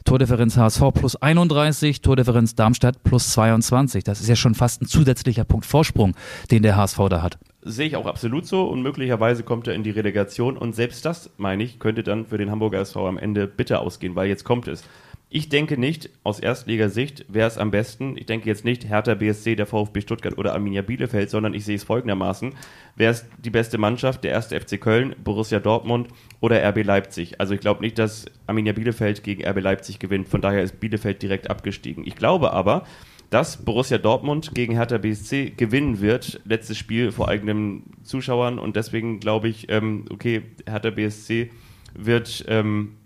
[0.04, 4.04] Tordifferenz HSV plus 31, Tordifferenz Darmstadt plus 22.
[4.04, 6.14] Das ist ja schon fast ein zusätzlicher Punkt Vorsprung,
[6.52, 7.38] den der HSV da hat.
[7.62, 11.30] Sehe ich auch absolut so und möglicherweise kommt er in die Relegation und selbst das,
[11.36, 14.68] meine ich, könnte dann für den Hamburger SV am Ende bitter ausgehen, weil jetzt kommt
[14.68, 14.84] es.
[15.32, 19.54] Ich denke nicht, aus Erstligasicht wäre es am besten, ich denke jetzt nicht Hertha BSC,
[19.54, 22.52] der VfB Stuttgart oder Arminia Bielefeld, sondern ich sehe es folgendermaßen.
[22.96, 26.08] Wäre es die beste Mannschaft, der erste FC Köln, Borussia Dortmund
[26.40, 27.40] oder RB Leipzig?
[27.40, 31.22] Also ich glaube nicht, dass Arminia Bielefeld gegen RB Leipzig gewinnt, von daher ist Bielefeld
[31.22, 32.04] direkt abgestiegen.
[32.04, 32.84] Ich glaube aber,
[33.30, 39.20] dass Borussia Dortmund gegen Hertha BSC gewinnen wird, letztes Spiel vor eigenen Zuschauern und deswegen
[39.20, 41.50] glaube ich, ähm, okay, Hertha BSC
[41.94, 42.96] wird ähm,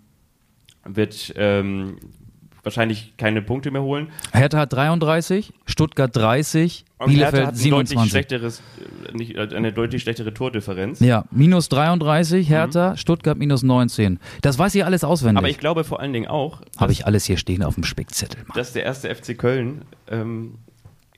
[0.85, 1.97] wird ähm,
[2.63, 4.07] wahrscheinlich keine Punkte mehr holen.
[4.33, 8.09] Hertha hat 33, Stuttgart 30, Und Bielefeld hat ein deutlich 27.
[8.11, 8.61] schlechteres,
[9.17, 10.99] äh, äh, eine deutlich schlechtere Tordifferenz.
[10.99, 14.19] Ja, minus 33, Hertha, Stuttgart minus 19.
[14.41, 15.05] Das weiß ich alles Mhm.
[15.05, 15.51] Aber auswendig.
[15.51, 18.41] ich glaube vor allen Dingen auch, Habe ich alles hier stehen auf dem Spickzettel.
[18.47, 18.55] Mann.
[18.57, 20.55] dass der erste FC Köln ähm,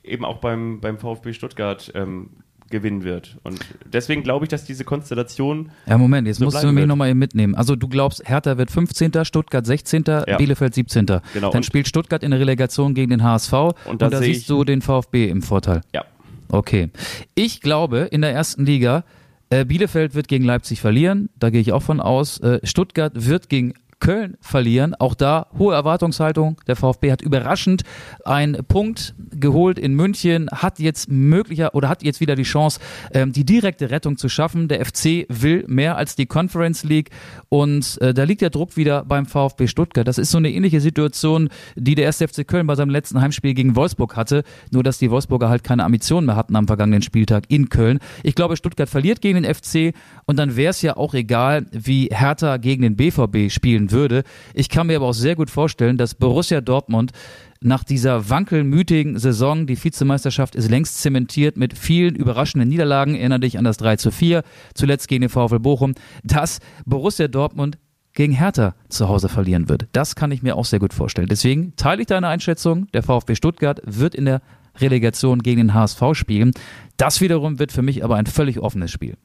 [0.04, 2.30] eben auch beim, beim VfB Stuttgart ähm,
[2.70, 3.36] gewinnen wird.
[3.42, 7.10] Und deswegen glaube ich, dass diese Konstellation Ja, Moment, jetzt So musst du mich nochmal
[7.10, 7.54] eben mitnehmen.
[7.54, 10.36] Also du glaubst, Hertha wird 15., Stuttgart 16., Ja.
[10.36, 11.06] Bielefeld 17.
[11.06, 13.52] Genau, Dann und- spielt Stuttgart in der Relegation gegen den HSV
[13.86, 15.80] und, da da siehst du den VfB im Vorteil.
[15.94, 16.04] ja,
[16.50, 16.88] Okay.
[17.34, 19.04] Ich glaube, in der ersten Liga,
[19.50, 22.38] äh, Bielefeld wird gegen Leipzig verlieren, da gehe ich auch von aus.
[22.40, 24.94] Äh, Stuttgart wird gegen Köln verlieren.
[24.94, 26.60] Auch da hohe Erwartungshaltung.
[26.66, 27.82] Der VfB hat überraschend
[28.24, 32.80] einen Punkt geholt in München, hat jetzt möglicher oder hat jetzt wieder die Chance,
[33.12, 34.68] ähm, die direkte Rettung zu schaffen.
[34.68, 37.10] Der FC will mehr als die Conference League
[37.48, 40.06] und äh, da liegt der Druck wieder beim VfB Stuttgart.
[40.06, 42.18] Das ist so eine ähnliche Situation, die der 1.
[42.18, 45.84] FC Köln bei seinem letzten Heimspiel gegen Wolfsburg hatte, nur dass die Wolfsburger halt keine
[45.84, 47.98] Ambitionen mehr hatten am vergangenen Spieltag in Köln.
[48.22, 49.94] Ich glaube, Stuttgart verliert gegen den FC
[50.26, 54.22] und dann wäre es ja auch egal, wie Hertha gegen den BVB spielen würde.
[54.54, 57.12] Ich kann mir aber auch sehr gut vorstellen, dass Borussia Dortmund
[57.60, 63.58] nach dieser wankelmütigen Saison, die Vizemeisterschaft ist längst zementiert mit vielen überraschenden Niederlagen, erinnere dich
[63.58, 64.42] an das 3 zu 4,
[64.74, 67.78] zuletzt gegen den VfL Bochum, dass Borussia Dortmund
[68.12, 69.86] gegen Hertha zu Hause verlieren wird.
[69.92, 71.28] Das kann ich mir auch sehr gut vorstellen.
[71.28, 74.40] Deswegen teile ich deine Einschätzung, der VfB Stuttgart wird in der
[74.80, 76.52] Relegation gegen den HSV spielen.
[76.96, 79.16] Das wiederum wird für mich aber ein völlig offenes Spiel.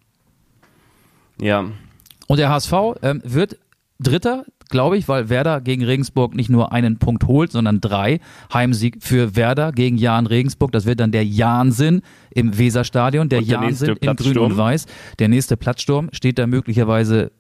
[1.40, 1.66] ja,
[2.28, 3.58] Und der HSV ähm, wird
[4.04, 8.20] Dritter, glaube ich, weil Werder gegen Regensburg nicht nur einen Punkt holt, sondern drei.
[8.54, 10.72] Heimsieg für Werder gegen Jahn Regensburg.
[10.72, 14.86] Das wird dann der Jahnsinn im Weserstadion, der der Jahnsinn in Grün und Weiß.
[15.20, 17.32] Der nächste Platzsturm steht da möglicherweise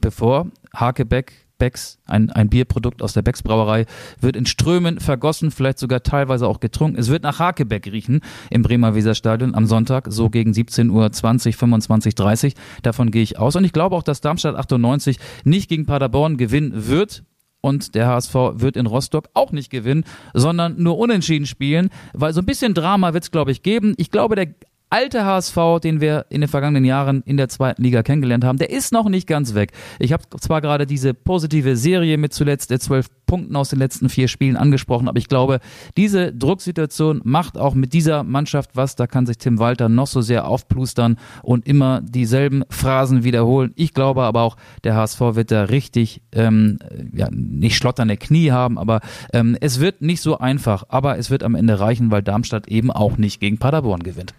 [0.00, 0.48] bevor.
[0.74, 3.86] Hakebeck, Becks, ein, ein Bierprodukt aus der Becks Brauerei,
[4.20, 6.98] wird in Strömen vergossen, vielleicht sogar teilweise auch getrunken.
[6.98, 11.56] Es wird nach Hakebeck riechen im Bremer Weserstadion am Sonntag, so gegen 17 Uhr 20,
[11.56, 12.54] 25, 30.
[12.82, 13.56] Davon gehe ich aus.
[13.56, 17.24] Und ich glaube auch, dass Darmstadt 98 nicht gegen Paderborn gewinnen wird.
[17.60, 22.40] Und der HSV wird in Rostock auch nicht gewinnen, sondern nur unentschieden spielen, weil so
[22.40, 23.94] ein bisschen Drama wird es, glaube ich, geben.
[23.96, 24.48] Ich glaube, der
[24.94, 28.70] alte HSV, den wir in den vergangenen Jahren in der zweiten Liga kennengelernt haben, der
[28.70, 29.72] ist noch nicht ganz weg.
[29.98, 34.08] Ich habe zwar gerade diese positive Serie mit zuletzt der zwölf Punkten aus den letzten
[34.08, 35.58] vier Spielen angesprochen, aber ich glaube,
[35.96, 38.94] diese Drucksituation macht auch mit dieser Mannschaft was.
[38.94, 43.72] Da kann sich Tim Walter noch so sehr aufplustern und immer dieselben Phrasen wiederholen.
[43.74, 46.78] Ich glaube aber auch, der HSV wird da richtig, ähm,
[47.12, 49.00] ja, nicht schlotternde Knie haben, aber
[49.32, 50.84] ähm, es wird nicht so einfach.
[50.88, 54.34] Aber es wird am Ende reichen, weil Darmstadt eben auch nicht gegen Paderborn gewinnt.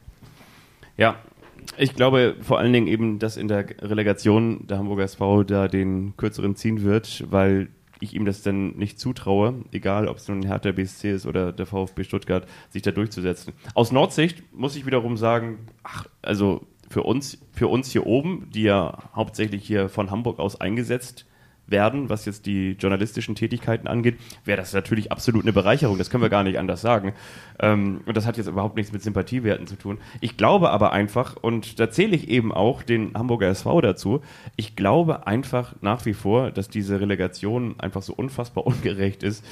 [0.97, 1.17] Ja,
[1.77, 6.15] ich glaube vor allen Dingen eben, dass in der Relegation der Hamburger SV da den
[6.17, 10.71] kürzeren ziehen wird, weil ich ihm das dann nicht zutraue, egal ob es nun Hertha
[10.71, 13.53] BSC ist oder der VfB Stuttgart, sich da durchzusetzen.
[13.73, 18.63] Aus Nordsicht muss ich wiederum sagen, ach, also für uns, für uns hier oben, die
[18.63, 21.25] ja hauptsächlich hier von Hamburg aus eingesetzt
[21.67, 25.97] werden, was jetzt die journalistischen Tätigkeiten angeht, wäre das natürlich absolut eine Bereicherung.
[25.97, 27.13] Das können wir gar nicht anders sagen.
[27.59, 29.97] Ähm, und das hat jetzt überhaupt nichts mit Sympathiewerten zu tun.
[30.21, 34.21] Ich glaube aber einfach, und da zähle ich eben auch den Hamburger SV dazu,
[34.55, 39.45] ich glaube einfach nach wie vor, dass diese Relegation einfach so unfassbar ungerecht ist,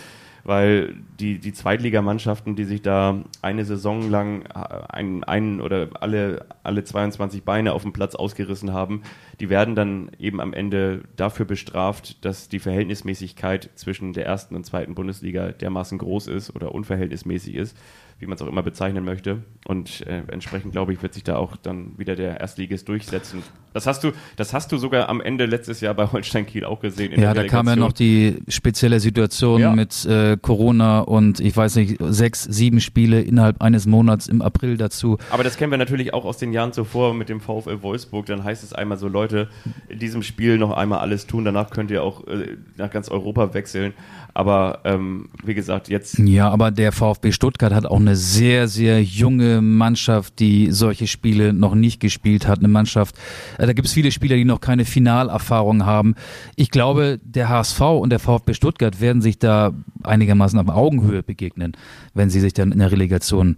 [0.44, 6.46] weil die, die Zweitligamannschaften, die sich da eine Saison lang äh, einen, einen oder alle,
[6.64, 9.04] alle 22 Beine auf dem Platz ausgerissen haben,
[9.40, 14.66] die werden dann eben am Ende dafür bestraft, dass die Verhältnismäßigkeit zwischen der ersten und
[14.66, 17.78] zweiten Bundesliga dermaßen groß ist oder unverhältnismäßig ist,
[18.24, 19.44] wie man es auch immer bezeichnen möchte.
[19.66, 23.44] Und äh, entsprechend, glaube ich, wird sich da auch dann wieder der Erstligist durchsetzen.
[23.74, 26.80] Das hast du, das hast du sogar am Ende letztes Jahr bei Holstein Kiel auch
[26.80, 27.12] gesehen.
[27.12, 29.76] in Ja, da kam ja noch die spezielle Situation Ja.
[29.76, 34.78] mit äh, Corona und ich weiß nicht, sechs, sieben Spiele innerhalb eines Monats im April
[34.78, 35.18] dazu.
[35.30, 38.26] Aber das kennen wir natürlich auch aus den Jahren zuvor mit dem VfL Wolfsburg.
[38.28, 39.50] Dann heißt es einmal so, Leute,
[39.90, 41.44] in diesem Spiel noch einmal alles tun.
[41.44, 43.94] Danach könnt ihr auch äh, nach ganz Europa wechseln.
[44.34, 49.04] Aber ähm, wie gesagt, jetzt Ja, aber der VfB Stuttgart hat auch eine sehr, sehr
[49.04, 52.60] junge Mannschaft, die solche Spiele noch nicht gespielt hat.
[52.60, 53.16] Eine Mannschaft,
[53.58, 56.16] Äh, da gibt es viele Spieler, die noch keine Finalerfahrung haben.
[56.56, 61.74] Ich glaube, der HSV und der VfB Stuttgart werden sich da einigermaßen auf Augenhöhe begegnen,
[62.14, 63.56] wenn sie sich dann in der Relegation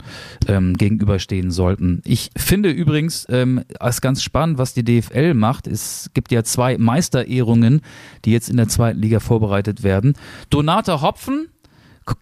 [0.47, 2.01] ähm, gegenüberstehen sollten.
[2.05, 5.67] Ich finde übrigens ähm, als ganz spannend, was die DFL macht.
[5.67, 7.81] Es gibt ja zwei Meisterehrungen,
[8.25, 10.13] die jetzt in der zweiten Liga vorbereitet werden.
[10.65, 11.49] Donata Hopfen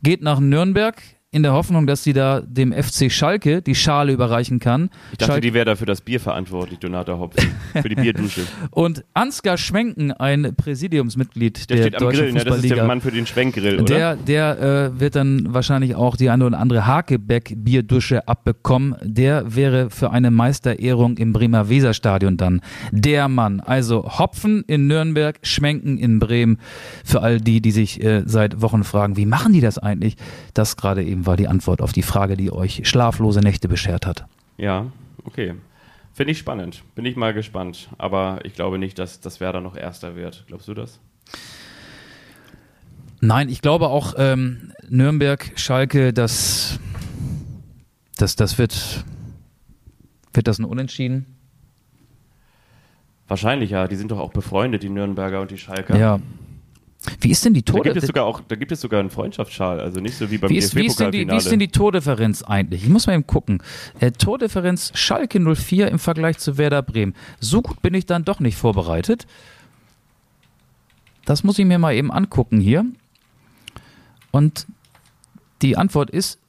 [0.02, 1.02] geht nach Nürnberg
[1.34, 4.90] in der Hoffnung, dass sie da dem FC Schalke die Schale überreichen kann.
[5.12, 7.52] Ich dachte, Schalke die wäre da für das Bier verantwortlich, Donata Hopfen.
[7.74, 8.42] Für die Bierdusche.
[8.72, 12.44] und Ansgar Schwenken, ein Präsidiumsmitglied Der der, steht am Deutschen Grill, ne?
[12.46, 12.84] Das ist der.
[12.84, 13.86] Mann für den Schwenkgrill, oder?
[13.86, 18.96] Der, der äh, wird dann wahrscheinlich auch die eine oder andere Hakebeck-Bierdusche abbekommen.
[19.02, 23.60] Der wäre für eine Meisterehrung im Bremer Weserstadion dann der Mann.
[23.60, 26.60] Also Hopfen in Nürnberg, Schwenken in Bremen.
[27.04, 30.16] Für all die, die sich äh, seit Wochen fragen, wie machen die das eigentlich?
[30.54, 34.26] Das gerade eben war die Antwort auf die Frage, die euch schlaflose Nächte beschert hat.
[34.58, 34.88] Ja,
[35.26, 35.56] okay.
[36.14, 36.84] Finde ich spannend.
[36.96, 37.90] Bin ich mal gespannt.
[37.98, 40.44] Aber ich glaube nicht, dass, dass Werder noch Erster wird.
[40.48, 41.00] Glaubst du das?
[43.20, 46.80] Nein, ich glaube auch ähm, Nürnberg, Schalke, das,
[48.18, 49.06] das, das wird,
[50.34, 51.26] wird das ein Unentschieden?
[53.28, 53.88] Wahrscheinlich ja.
[53.88, 55.98] Die sind doch auch befreundet, die Nürnberger und die Schalker.
[55.98, 56.20] Ja.
[57.20, 57.92] Wie ist denn die Da Tode?
[57.92, 60.50] gibt es sogar auch, da gibt es sogar einen Freundschaftsschal, also nicht so wie beim
[60.50, 62.84] wie ist, wie, ist denn die, wie ist denn die Tordifferenz eigentlich?
[62.84, 63.62] Ich muss mal eben gucken.
[64.00, 67.14] Äh, Tordifferenz Schalke 04 im Vergleich zu Werder Bremen.
[67.40, 69.28] So gut bin ich dann doch nicht vorbereitet.
[71.26, 72.86] Das muss ich mir mal eben angucken hier.
[74.32, 74.68] Und
[75.62, 76.40] die Antwort ist,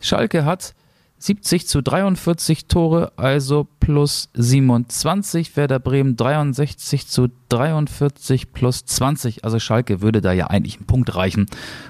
[0.00, 0.74] Schalke hat
[1.18, 5.56] 70 zu 43 Tore, also plus 27.
[5.56, 9.44] Werder Bremen 63 zu 43 plus 20.
[9.44, 11.46] Also Schalke würde da ja eigentlich einen Punkt reichen,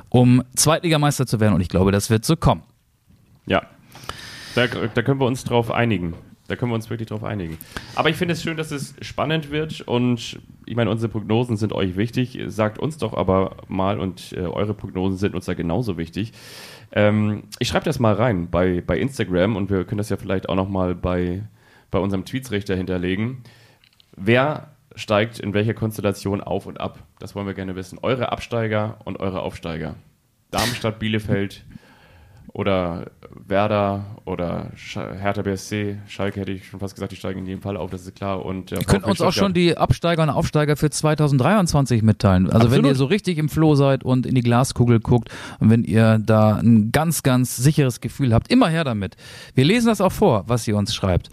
[0.09, 1.55] um Zweitligameister zu werden.
[1.55, 2.63] Und ich glaube, das wird so kommen.
[3.47, 3.63] Ja,
[4.55, 6.15] da, da können wir uns drauf einigen.
[6.49, 7.59] Da können wir uns wirklich drauf einigen.
[7.95, 11.75] Aber ich finde es schön, dass es spannend wird und ich meine, unsere Prognosen sind
[11.75, 12.39] euch wichtig.
[12.47, 16.33] Sagt uns doch aber mal und äh, eure Prognosen sind uns da genauso wichtig.
[16.93, 20.49] Ähm, ich schreibe das mal rein bei, bei Instagram und wir können das ja vielleicht
[20.49, 21.43] auch nochmal bei,
[21.91, 23.43] bei unserem Tweetsrichter hinterlegen.
[24.17, 26.99] Wer steigt in welcher Konstellation auf und ab?
[27.19, 27.99] Das wollen wir gerne wissen.
[28.03, 29.97] Eure Absteiger und eure Aufsteiger.
[30.51, 31.65] Darmstadt, Bielefeld
[32.53, 33.11] oder
[33.47, 37.77] Werder oder Hertha BSC, Schalke hätte ich schon fast gesagt, die steigen in jedem Fall
[37.77, 38.45] auf, das ist klar.
[38.45, 42.47] Und Ihr könnt uns auch schon die Absteiger und Aufsteiger für 2023 mitteilen.
[42.47, 42.87] Also wenn Absolut.
[42.87, 45.31] ihr so richtig im Floh seid und in die Glaskugel guckt
[45.61, 49.17] und wenn ihr da ein ganz, ganz sicheres Gefühl habt, immer her damit.
[49.55, 51.31] Wir lesen das auch vor, was ihr uns schreibt.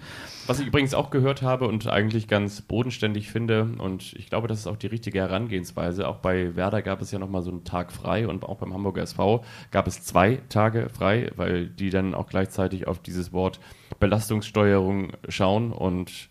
[0.48, 4.60] Was ich übrigens auch gehört habe und eigentlich ganz bodenständig finde, und ich glaube, das
[4.60, 6.08] ist auch die richtige Herangehensweise.
[6.08, 9.02] Auch bei Werder gab es ja nochmal so einen Tag frei und auch beim Hamburger
[9.02, 11.05] SV gab es zwei Tage frei,
[11.36, 13.60] weil die dann auch gleichzeitig auf dieses Wort
[14.00, 16.30] Belastungssteuerung schauen und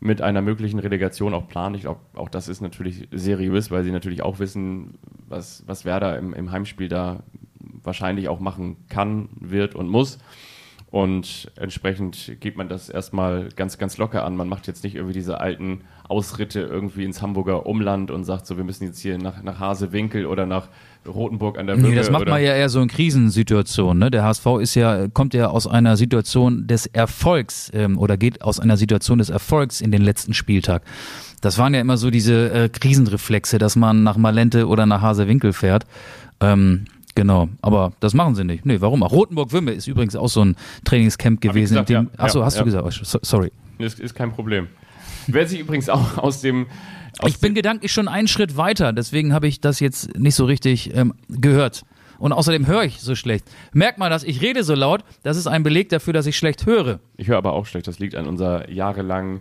[0.00, 1.74] mit einer möglichen Relegation auch planen.
[1.74, 6.18] Ich glaube, auch das ist natürlich seriös, weil sie natürlich auch wissen, was, was Werder
[6.18, 7.22] im, im Heimspiel da
[7.82, 10.18] wahrscheinlich auch machen kann, wird und muss.
[10.94, 14.36] Und entsprechend geht man das erstmal ganz, ganz locker an.
[14.36, 18.56] Man macht jetzt nicht irgendwie diese alten Ausritte irgendwie ins Hamburger Umland und sagt so,
[18.56, 20.68] wir müssen jetzt hier nach, nach Hasewinkel oder nach
[21.04, 21.88] Rotenburg an der Brücke.
[21.88, 23.98] Nee, das macht oder man ja eher so in Krisensituationen.
[23.98, 24.12] Ne?
[24.12, 28.60] Der HSV ist ja, kommt ja aus einer Situation des Erfolgs ähm, oder geht aus
[28.60, 30.82] einer Situation des Erfolgs in den letzten Spieltag.
[31.40, 35.54] Das waren ja immer so diese äh, Krisenreflexe, dass man nach Malente oder nach Hasewinkel
[35.54, 35.86] fährt.
[36.38, 38.66] Ähm, Genau, aber das machen sie nicht.
[38.66, 39.12] Nee, warum auch?
[39.12, 41.74] Rotenburg-Wümme ist übrigens auch so ein Trainingscamp gewesen.
[41.74, 42.24] gesagt, dem, ja.
[42.24, 42.60] Achso, Ja, hast ja.
[42.60, 42.84] du gesagt?
[42.86, 43.52] Oh, so- Sorry.
[43.78, 44.66] Ist, ist kein Problem.
[45.26, 46.66] Wer sich übrigens auch aus dem.
[47.18, 50.44] Aus Ich bin gedanklich schon einen Schritt weiter, deswegen habe ich das jetzt nicht so
[50.44, 51.82] richtig ähm, gehört.
[52.18, 53.44] Und außerdem höre ich so schlecht.
[53.72, 54.22] Merkt man das?
[54.24, 55.04] Ich rede so laut.
[55.22, 56.98] Das ist ein Beleg dafür, dass ich schlecht höre.
[57.16, 57.86] Ich höre aber auch schlecht.
[57.88, 59.40] Das liegt an unserer jahrelangen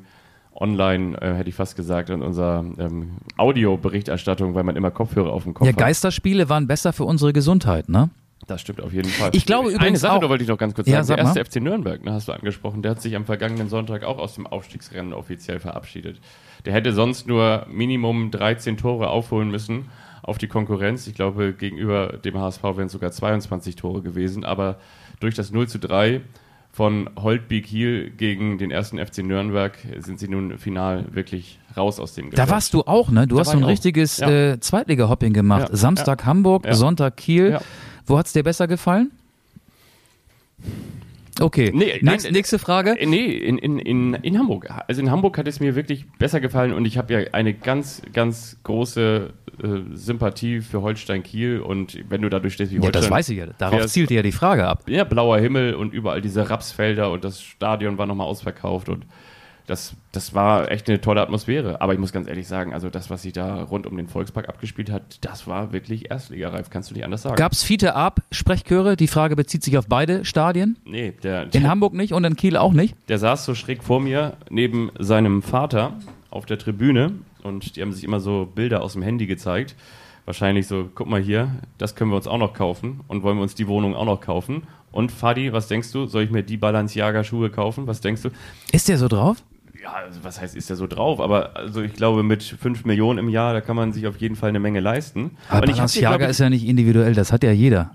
[0.56, 5.44] Online, äh, hätte ich fast gesagt, an unserer ähm, Audioberichterstattung, weil man immer Kopfhörer auf
[5.44, 5.80] dem Kopf Ja, hat.
[5.80, 8.10] Geisterspiele waren besser für unsere Gesundheit, ne?
[8.46, 9.30] Das stimmt auf jeden Fall.
[9.34, 11.08] Ich glaube Eine übrigens Sache auch- da wollte ich noch ganz kurz Ja, sagen.
[11.26, 11.60] sag der erste.
[11.60, 14.46] FC Nürnberg, ne, hast du angesprochen, der hat sich am vergangenen Sonntag auch aus dem
[14.48, 16.20] Aufstiegsrennen offiziell verabschiedet.
[16.66, 19.86] Der hätte sonst nur Minimum 13 Tore aufholen müssen
[20.24, 21.08] auf die Konkurrenz.
[21.08, 24.44] Ich glaube, gegenüber dem HSV wären es sogar 22 Tore gewesen.
[24.44, 24.78] Aber
[25.22, 26.22] durch das 0 zu 3
[26.76, 32.16] von Holtby Kiel gegen den ersten FC Nürnberg sind sie nun final wirklich raus aus
[32.16, 32.50] dem Da Geschäft.
[32.52, 33.28] warst du auch, ne?
[33.28, 34.30] Du Da hast so ein richtiges Ja.
[34.30, 35.70] äh, Zweitliga-Hopping gemacht.
[35.70, 36.74] Ja, Samstag Hamburg, Ja.
[36.74, 37.60] Sonntag Kiel.
[38.08, 39.12] Wo hat's dir besser gefallen?
[41.39, 41.72] Okay.
[41.74, 43.00] Nee, Nächst, nein, nächste Frage.
[43.00, 44.69] Äh, Nee, in, in, in, in Hamburg.
[44.88, 48.02] Also in Hamburg hat es mir wirklich besser gefallen und ich habe ja eine ganz,
[48.13, 53.10] ganz große äh, Sympathie für Holstein Kiel und wenn du dadurch stehst wie Ja, das
[53.10, 53.48] weiß ich ja.
[53.58, 54.84] Darauf fährst- zielte ja die Frage ab.
[54.88, 59.06] Ja, blauer Himmel und überall diese Rapsfelder und das Stadion war nochmal ausverkauft und
[59.65, 61.80] das, das war echt eine tolle Atmosphäre.
[61.82, 64.49] Aber ich muss ganz ehrlich sagen, also das, was sich da rund um den Volkspark
[64.49, 67.36] abgespielt hat, das war wirklich Erstligareif, kannst du nicht anders sagen.
[67.36, 68.97] Gab es Fiete Ab Sprechchöre?
[68.97, 70.78] Die Frage bezieht sich auf beide Stadien.
[70.86, 72.95] Nee, der, In der, Hamburg nicht und in Kiel auch nicht.
[73.08, 75.93] der saß so schräg vor mir neben seinem Vater
[76.30, 79.76] auf der Tribüne und die haben sich immer so Bilder aus dem Handy gezeigt.
[80.26, 83.43] Wahrscheinlich so, guck mal hier, das können wir uns auch noch kaufen und wollen wir
[83.43, 84.63] uns die Wohnung auch noch kaufen.
[84.91, 86.06] Und Fadi, was denkst du?
[86.06, 87.88] Soll ich mir die Balenciaga-Schuhe kaufen?
[87.88, 88.30] Was denkst du?
[88.71, 89.43] Ist der so drauf?
[89.84, 91.19] Ja, also was heißt, ist der so drauf?
[91.19, 94.38] Aber also ich glaube, mit 5 Millionen im Jahr, da kann man sich auf jeden
[94.38, 95.32] Fall eine Menge leisten.
[95.50, 97.91] Aber Balenciaga ist ja nicht individuell, das hat ja jeder.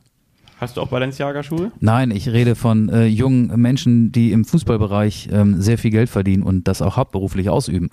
[0.60, 1.72] Hast du auch Balenciaga-Schuhe?
[1.80, 6.42] Nein, ich rede von äh, jungen Menschen, die im Fußballbereich ähm, sehr viel Geld verdienen
[6.42, 7.90] und das auch hauptberuflich ausüben.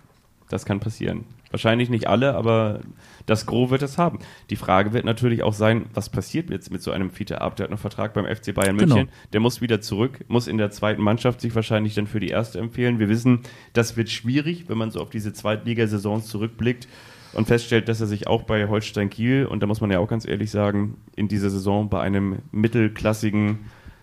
[0.49, 1.23] Das kann passieren.
[1.55, 2.81] Wahrscheinlich nicht alle, aber
[3.27, 4.19] das Gros wird es haben.
[4.49, 7.55] Die Frage wird natürlich auch sein, was passiert jetzt mit so einem Fiete Ab?
[7.55, 8.95] Der hat noch Vertrag beim FC Bayern Genau.
[8.95, 9.13] München.
[9.31, 12.59] Der muss wieder zurück, muss in der zweiten Mannschaft sich wahrscheinlich dann für die erste
[12.59, 12.99] empfehlen.
[12.99, 13.39] Wir wissen,
[13.71, 16.89] das wird schwierig, wenn man so auf diese Zweitligasaisons zurückblickt
[17.31, 20.09] und feststellt, dass er sich auch bei Holstein Kiel, und da muss man ja auch
[20.09, 23.59] ganz ehrlich sagen, in dieser Saison bei einem mittelklassigen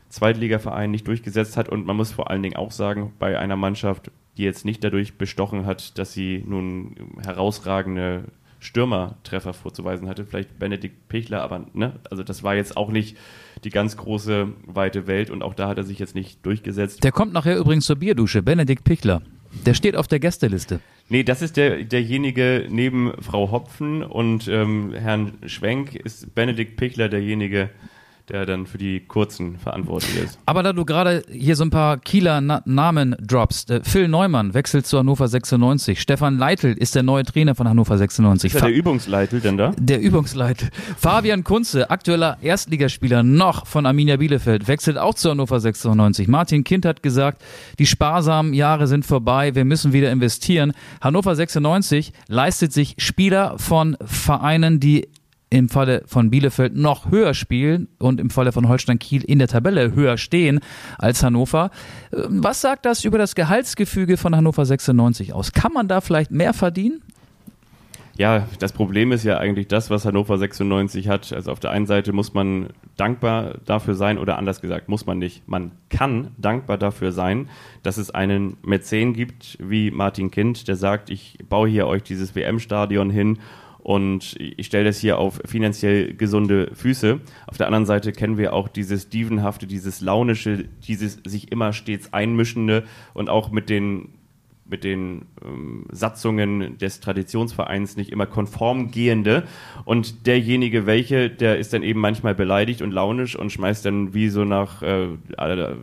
[0.09, 1.69] Zweitligaverein nicht durchgesetzt hat.
[1.69, 5.15] Und man muss vor allen Dingen auch sagen, bei einer Mannschaft, die jetzt nicht dadurch
[5.15, 8.25] bestochen hat, dass sie nun herausragende
[8.61, 13.17] Stürmertreffer vorzuweisen hatte, vielleicht Benedikt Pichler, aber ne, also das war jetzt auch nicht
[13.65, 17.03] die ganz große weite Welt und auch da hat er sich jetzt nicht durchgesetzt.
[17.03, 19.23] Der kommt nachher übrigens zur Bierdusche, Benedikt Pichler.
[19.67, 20.81] Der steht auf der Gästeliste.
[21.09, 27.09] Nee, das ist der, derjenige neben Frau Hopfen und ähm, Herrn Schwenk ist Benedikt Pichler
[27.09, 27.69] derjenige,
[28.29, 30.39] der dann für die Kurzen verantwortlich ist.
[30.47, 34.55] Aber da du gerade hier so ein paar Kieler Na Namen droppst, äh, Phil Neumann
[34.55, 38.55] wechselt zu Hannover 96, Stefan Leitl ist der neue Trainer von Hannover 96.
[38.55, 39.73] Ist ja der Übungsleitel denn da?
[39.79, 40.69] der Übungsleiter.
[40.97, 46.29] Fabian Kunze, aktueller Erstligaspieler noch von Arminia Bielefeld, wechselt auch zu Hannover 96.
[46.29, 47.43] Martin Kind hat gesagt,
[47.79, 50.73] die sparsamen Jahre sind vorbei, wir müssen wieder investieren.
[51.01, 55.09] Hannover 96 leistet sich Spieler von Vereinen, die
[55.53, 59.49] im Falle von Bielefeld noch höher spielen und im Falle von Holstein Kiel in der
[59.49, 60.61] Tabelle höher stehen
[60.99, 61.71] als Hannover.
[62.13, 65.53] Ähm, Was sagt das über das Gehaltsgefüge von Hannover 96 aus?
[65.53, 67.03] Kann man da vielleicht mehr verdienen?
[68.17, 71.33] Ja, das Problem ist ja eigentlich das, was Hannover 96 hat.
[71.33, 75.19] Also auf der einen Seite muss man dankbar dafür sein, oder anders gesagt, muss man
[75.19, 75.47] nicht.
[75.49, 77.49] Man kann dankbar dafür sein,
[77.83, 82.35] dass es einen Mäzen gibt wie Martin Kind, der sagt, ich baue hier euch dieses
[82.35, 83.39] WM-Stadion hin
[83.83, 87.21] und ich stelle das hier auf finanziell gesunde Füße.
[87.47, 92.13] Auf der anderen Seite kennen wir auch dieses Dievenhafte, dieses Launische, dieses sich immer stets
[92.13, 94.11] einmischende und auch mit den
[94.73, 99.45] mit den ähm, Satzungen des Traditionsvereins nicht immer konform gehende.
[99.85, 104.31] Und derjenige, welche, der ist dann eben manchmal beleidigt und launisch und schmeißt dann wie
[104.31, 105.05] so nach äh,
[105.37, 105.77] äh,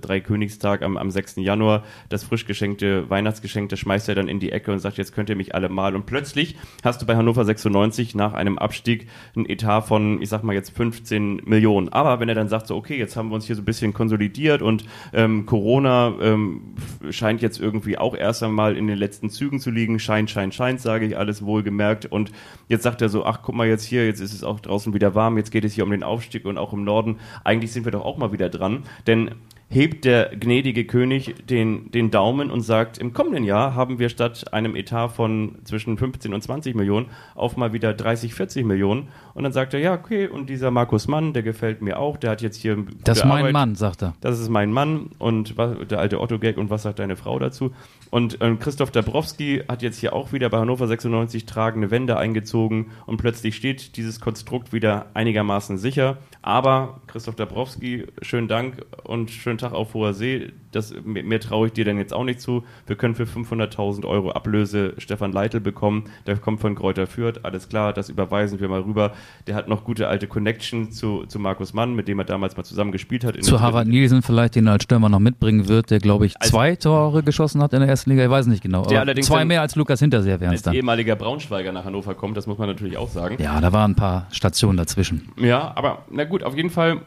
[0.00, 1.36] drei Königstag am, am 6.
[1.36, 5.14] Januar das frisch geschenkte Weihnachtsgeschenk, das schmeißt er dann in die Ecke und sagt, jetzt
[5.14, 5.94] könnt ihr mich alle mal.
[5.94, 10.44] Und plötzlich hast du bei Hannover 96 nach einem Abstieg ein Etat von, ich sag
[10.44, 11.88] mal jetzt 15 Millionen.
[11.88, 13.92] Aber wenn er dann sagt, so, okay, jetzt haben wir uns hier so ein bisschen
[13.92, 16.74] konsolidiert und ähm, Corona ähm,
[17.10, 19.98] scheint jetzt irgendwie auch erst einmal in den letzten Zügen zu liegen.
[19.98, 22.06] Scheint, scheint, scheint, sage ich, alles wohlgemerkt.
[22.06, 22.30] Und
[22.68, 25.14] jetzt sagt er so, ach, guck mal jetzt hier, jetzt ist es auch draußen wieder
[25.14, 27.16] warm, jetzt geht es hier um den Aufstieg und auch im Norden.
[27.42, 28.84] Eigentlich sind wir doch auch mal wieder dran.
[29.06, 29.32] Denn
[29.70, 34.52] hebt der gnädige König den, den Daumen und sagt, im kommenden Jahr haben wir statt
[34.52, 39.08] einem Etat von zwischen 15 und 20 Millionen auf mal wieder 30, 40 Millionen.
[39.34, 42.30] Und dann sagt er, ja, okay, und dieser Markus Mann, der gefällt mir auch, der
[42.30, 43.52] hat jetzt hier Das ist mein Arbeit.
[43.52, 44.14] Mann, sagt er.
[44.22, 47.72] Das ist mein Mann und was, der alte Otto-Gag und was sagt deine Frau dazu?
[48.10, 52.86] Und ähm, Christoph Dabrowski hat jetzt hier auch wieder bei Hannover 96 tragende Wände eingezogen
[53.04, 56.16] und plötzlich steht dieses Konstrukt wieder einigermaßen sicher.
[56.40, 60.52] Aber Christoph Dabrowski, schönen Dank und schönen Tag auf hoher See.
[60.72, 62.62] Das, mehr, mehr traue ich dir dann jetzt auch nicht zu.
[62.86, 66.04] Wir können für 500.000 Euro Ablöse Stefan Leitl bekommen.
[66.26, 67.40] Der kommt von Kräuter Fürth.
[67.42, 69.12] Alles klar, das überweisen wir mal rüber.
[69.46, 72.64] Der hat noch gute alte Connection zu, zu Markus Mann, mit dem er damals mal
[72.64, 73.42] zusammen gespielt hat.
[73.42, 76.50] Zu Harvard Nielsen vielleicht, den er als Stürmer noch mitbringen wird, der glaube ich Also-
[76.50, 78.84] zwei Tore geschossen hat in der ersten Liga, ich weiß nicht genau.
[78.86, 80.74] Der allerdings zwei mehr als Lukas Hinterseher wären es dann.
[80.74, 83.36] ehemaliger Braunschweiger nach Hannover kommt, das muss man natürlich auch sagen.
[83.42, 85.28] Ja, da waren ein paar Stationen dazwischen.
[85.38, 87.00] Ja, aber na gut, auf jeden Fall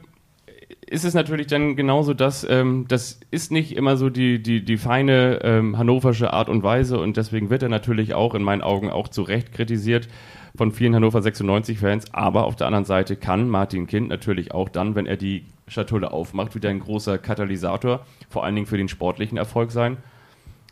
[0.87, 4.77] ist es natürlich dann genauso, dass ähm, das ist nicht immer so die, die, die
[4.77, 8.89] feine ähm, hannoversche Art und Weise und deswegen wird er natürlich auch in meinen Augen
[8.89, 10.07] auch zu Recht kritisiert
[10.55, 14.95] von vielen Hannover 96-Fans, aber auf der anderen Seite kann Martin Kind natürlich auch dann,
[14.95, 19.37] wenn er die Schatulle aufmacht, wieder ein großer Katalysator, vor allen Dingen für den sportlichen
[19.37, 19.97] Erfolg sein.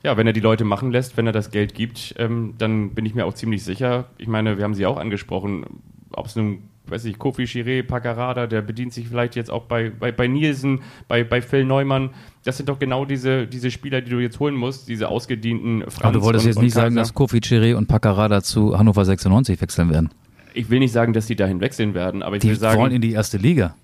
[0.04, 3.06] Ja, wenn er die Leute machen lässt, wenn er das Geld gibt, ähm, dann bin
[3.06, 4.06] ich mir auch ziemlich sicher.
[4.18, 5.66] Ich meine, wir haben sie auch angesprochen,
[6.12, 9.90] ob es nun weiß ich, Kofi Chiré, Paccarada, der bedient sich vielleicht jetzt auch bei,
[9.90, 12.12] bei, bei Nielsen, bei, bei Phil Neumann.
[12.44, 16.02] Das sind doch genau diese, diese Spieler, die du jetzt holen musst, diese ausgedienten Franz
[16.02, 19.62] Aber du wolltest und, jetzt nicht sagen, dass Kofi Chiré und Paccarada zu Hannover 96
[19.62, 20.10] wechseln werden.
[20.54, 22.92] Ich will nicht sagen, dass die dahin wechseln werden, aber ich Die will sagen, wollen
[22.92, 23.76] in die erste Liga.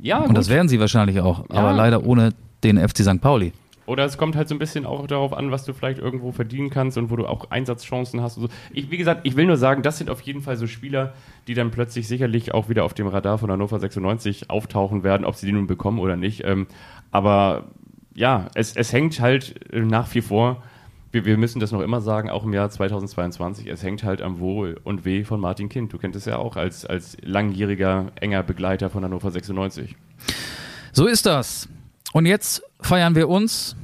[0.00, 0.36] ja, Und gut.
[0.38, 1.48] das werden sie wahrscheinlich auch.
[1.50, 2.30] Aber leider ohne
[2.64, 3.20] den FC St.
[3.20, 3.52] Pauli.
[3.90, 6.70] Oder es kommt halt so ein bisschen auch darauf an, was du vielleicht irgendwo verdienen
[6.70, 8.36] kannst und wo du auch Einsatzchancen hast.
[8.36, 8.46] So.
[8.72, 11.12] ich, wie gesagt, ich will nur sagen, das sind auf jeden Fall so Spieler,
[11.48, 15.34] die dann plötzlich sicherlich auch wieder auf dem Radar von Hannover 96 auftauchen werden, ob
[15.34, 16.44] sie die nun bekommen oder nicht.
[16.44, 16.68] Ähm,
[17.10, 17.64] aber
[18.14, 20.62] ja, es, es hängt halt äh, nach wie vor,
[21.10, 24.38] wir, wir müssen das noch immer sagen, auch im Jahr 2022, es hängt halt am
[24.38, 25.92] Wohl und Weh von Martin Kind.
[25.92, 29.96] Du kennst es ja auch als, als langjähriger, enger Begleiter von Hannover 96.
[30.92, 31.68] So ist das.
[32.12, 33.76] Und jetzt feiern wir uns.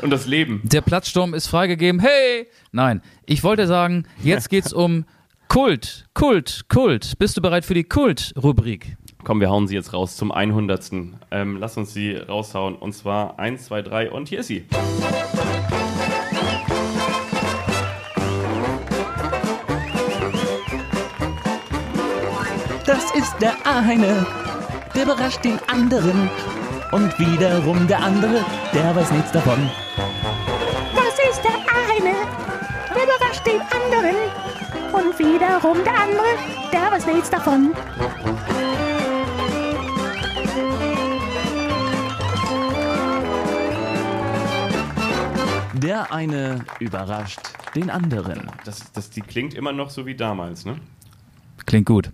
[0.00, 0.60] Und das Leben.
[0.64, 2.00] Der Platzsturm ist freigegeben.
[2.00, 2.46] Hey!
[2.72, 5.04] Nein, ich wollte sagen, jetzt geht's um
[5.48, 7.18] Kult, Kult, Kult.
[7.18, 8.96] Bist du bereit für die Kult-Rubrik?
[9.24, 10.92] Komm, wir hauen sie jetzt raus zum 100.
[11.30, 12.76] Ähm, lass uns sie raushauen.
[12.76, 14.66] Und zwar 1, 2, 3 und hier ist sie.
[22.86, 24.26] Das ist der eine,
[24.94, 26.28] der überrascht den anderen.
[26.92, 29.70] Und wiederum der andere, der weiß nichts davon.
[30.94, 32.14] Das ist der eine,
[32.94, 34.16] der überrascht den anderen.
[34.92, 36.26] Und wiederum der andere,
[36.72, 37.72] der weiß nichts davon.
[45.74, 47.40] Der eine überrascht
[47.74, 48.50] den anderen.
[48.64, 50.76] Das, das, die klingt immer noch so wie damals, ne?
[51.66, 52.10] Klingt gut.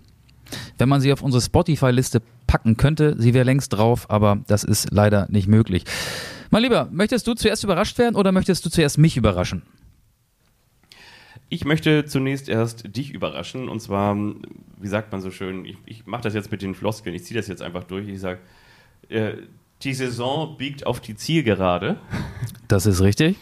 [0.77, 2.21] Wenn man sie auf unsere Spotify-Liste
[2.51, 5.85] packen könnte, sie wäre längst drauf, aber das ist leider nicht möglich.
[6.49, 9.61] Mein Lieber, möchtest du zuerst überrascht werden oder möchtest du zuerst mich überraschen?
[11.47, 13.69] Ich möchte zunächst erst dich überraschen.
[13.69, 17.15] Und zwar, wie sagt man so schön, ich, ich mache das jetzt mit den Floskeln,
[17.15, 18.09] ich ziehe das jetzt einfach durch.
[18.09, 18.39] Ich sage,
[19.07, 19.35] äh,
[19.83, 22.01] die Saison biegt auf die Zielgerade.
[22.67, 23.37] Das ist richtig.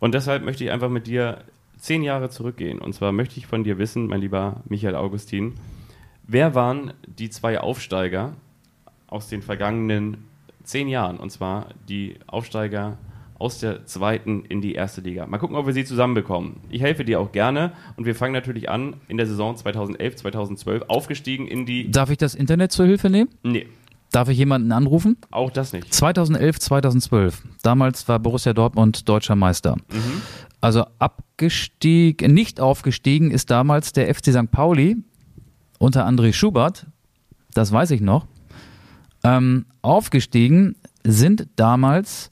[0.00, 1.44] Und deshalb möchte ich einfach mit dir
[1.78, 2.80] zehn Jahre zurückgehen.
[2.80, 5.54] Und zwar möchte ich von dir wissen, mein lieber Michael Augustin,
[6.30, 8.34] wer waren die zwei Aufsteiger
[9.08, 10.18] aus den vergangenen
[10.64, 11.18] zehn Jahren?
[11.18, 12.98] Und zwar die Aufsteiger
[13.38, 15.26] aus der zweiten in die erste Liga.
[15.26, 16.60] Mal gucken, ob wir sie zusammenbekommen.
[16.68, 20.82] Ich helfe dir auch gerne und wir fangen natürlich an in der Saison 2011, 2012,
[20.88, 21.90] aufgestiegen in die...
[21.90, 23.30] Darf ich das Internet zur Hilfe nehmen?
[23.42, 23.66] Nee,
[24.12, 25.16] Darf ich jemanden anrufen?
[25.30, 25.94] auch das nicht.
[25.94, 27.42] 2011, 2012.
[27.62, 29.76] Damals war Borussia Dortmund deutscher Meister.
[30.60, 34.50] Also abgestiegen, nicht aufgestiegen ist damals der FC St.
[34.50, 34.96] Pauli
[35.80, 36.86] unter André Schubert.
[37.54, 38.26] Das weiß ich noch.
[39.24, 42.30] Ähm, aufgestiegen sind damals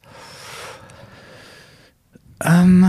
[2.44, 2.86] ähm,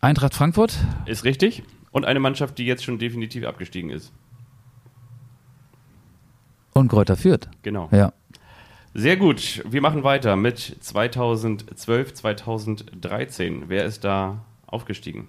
[0.00, 0.76] Eintracht Frankfurt.
[1.06, 1.62] Ist richtig.
[1.92, 4.12] Und eine Mannschaft, die jetzt schon definitiv abgestiegen ist.
[6.74, 7.48] Und Kräuter Fürth.
[7.62, 7.88] Genau.
[7.92, 8.12] Ja.
[8.92, 9.62] Sehr gut.
[9.68, 13.68] Wir machen weiter mit 2012, 2013.
[13.68, 15.28] Wer ist da aufgestiegen?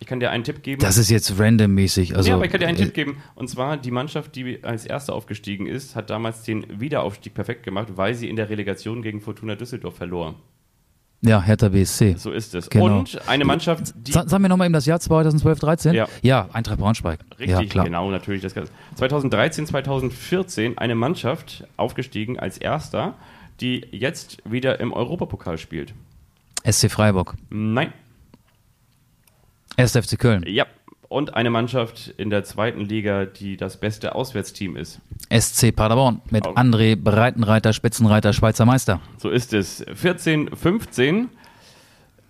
[0.00, 0.80] Ich kann dir einen Tipp geben.
[0.80, 2.16] Das ist jetzt randommäßig.
[2.16, 3.18] Also, ja, aber ich kann dir einen äh, Tipp geben.
[3.34, 7.88] Und zwar, die Mannschaft, die als Erste aufgestiegen ist, hat damals den Wiederaufstieg perfekt gemacht,
[7.96, 10.36] weil sie in der Relegation gegen Fortuna Düsseldorf verlor.
[11.20, 12.14] Ja, Hertha BSC.
[12.16, 12.70] So ist es.
[12.70, 13.00] Genau.
[13.00, 14.12] Und eine Mannschaft, die.
[14.12, 15.94] Sa sag mir nochmal eben das Jahr 2012, 13?
[15.94, 16.08] Ja.
[16.22, 17.20] Ja, Eintracht Braunschweig.
[17.38, 17.84] Richtig, ja, klar.
[17.84, 18.40] genau, natürlich.
[18.40, 18.72] Das Ganze.
[18.94, 23.16] 2013, 2014 eine Mannschaft aufgestiegen als Erster,
[23.60, 25.92] die jetzt wieder im Europapokal spielt.
[26.64, 27.34] SC Freiburg.
[27.50, 27.92] Nein.
[29.80, 29.96] 1.
[29.96, 30.44] FC Köln.
[30.46, 30.66] Ja.
[31.08, 35.00] Und eine Mannschaft in der zweiten Liga, die das beste Auswärtsteam ist.
[35.36, 39.00] SC Paderborn mit Au- André Breitenreiter, Spitzenreiter, Schweizer Meister.
[39.18, 39.84] So ist es.
[39.92, 41.28] 14, 15.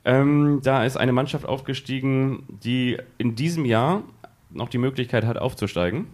[0.07, 4.03] Ähm, da ist eine Mannschaft aufgestiegen, die in diesem Jahr
[4.49, 6.07] noch die Möglichkeit hat, aufzusteigen.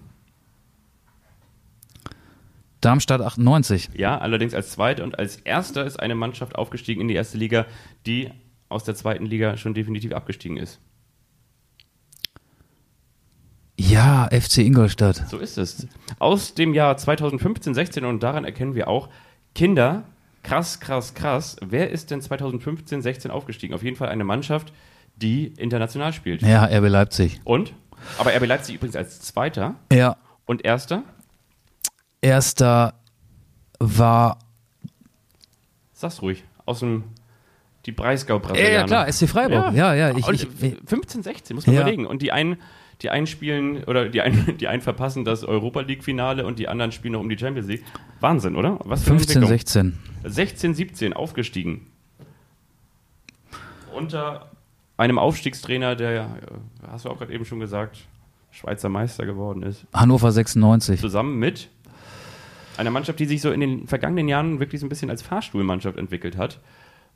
[2.80, 3.90] Darmstadt 98.
[3.94, 7.66] Ja, allerdings als Zweiter und als Erster ist eine Mannschaft aufgestiegen in die erste Liga,
[8.06, 8.30] die
[8.68, 10.80] aus der zweiten Liga schon definitiv abgestiegen ist.
[13.78, 15.28] Ja, FC Ingolstadt.
[15.28, 15.86] So ist es.
[16.18, 19.08] Aus dem Jahr 2015, 16 und daran erkennen wir auch,
[19.54, 20.04] Kinder,
[20.42, 21.56] krass, krass, krass.
[21.64, 23.74] Wer ist denn 2015, 16 aufgestiegen?
[23.74, 24.72] Auf jeden Fall eine Mannschaft,
[25.16, 26.42] die international spielt.
[26.42, 27.40] Ja, RB Leipzig.
[27.44, 27.74] Und?
[28.18, 30.16] Aber RB Leipzig übrigens als Zweiter Ja,
[30.46, 31.02] und Erster.
[32.20, 32.94] erster
[33.78, 34.38] war.
[35.92, 36.44] Sag's ruhig.
[36.64, 37.04] Aus dem
[37.86, 39.72] die breisgau Ja, brasilianer ja, klar, SC Freiburg.
[39.74, 40.10] Ja, ja.
[40.16, 41.82] ich, und ich, 15, 16, muss man Ja.
[41.82, 42.04] überlegen.
[42.06, 42.56] Und die einen,
[43.02, 46.92] die einen spielen, oder die einen, die einen verpassen das Europa League-Finale und die anderen
[46.92, 47.84] spielen noch um die Champions League.
[48.20, 48.78] Wahnsinn, oder?
[48.84, 49.58] Was für eine 15, Entwicklung.
[49.58, 49.98] 16.
[50.24, 51.86] 16, 17 aufgestiegen.
[53.94, 54.50] Unter
[54.96, 56.26] einem Aufstiegstrainer, der, äh,
[56.90, 58.06] hast du auch gerade eben schon gesagt,
[58.50, 59.84] Schweizer Meister geworden ist.
[59.92, 61.00] Hannover 96.
[61.00, 61.68] Zusammen mit
[62.78, 65.98] einer Mannschaft, die sich so in den vergangenen Jahren wirklich so ein bisschen als Fahrstuhlmannschaft
[65.98, 66.60] entwickelt hat.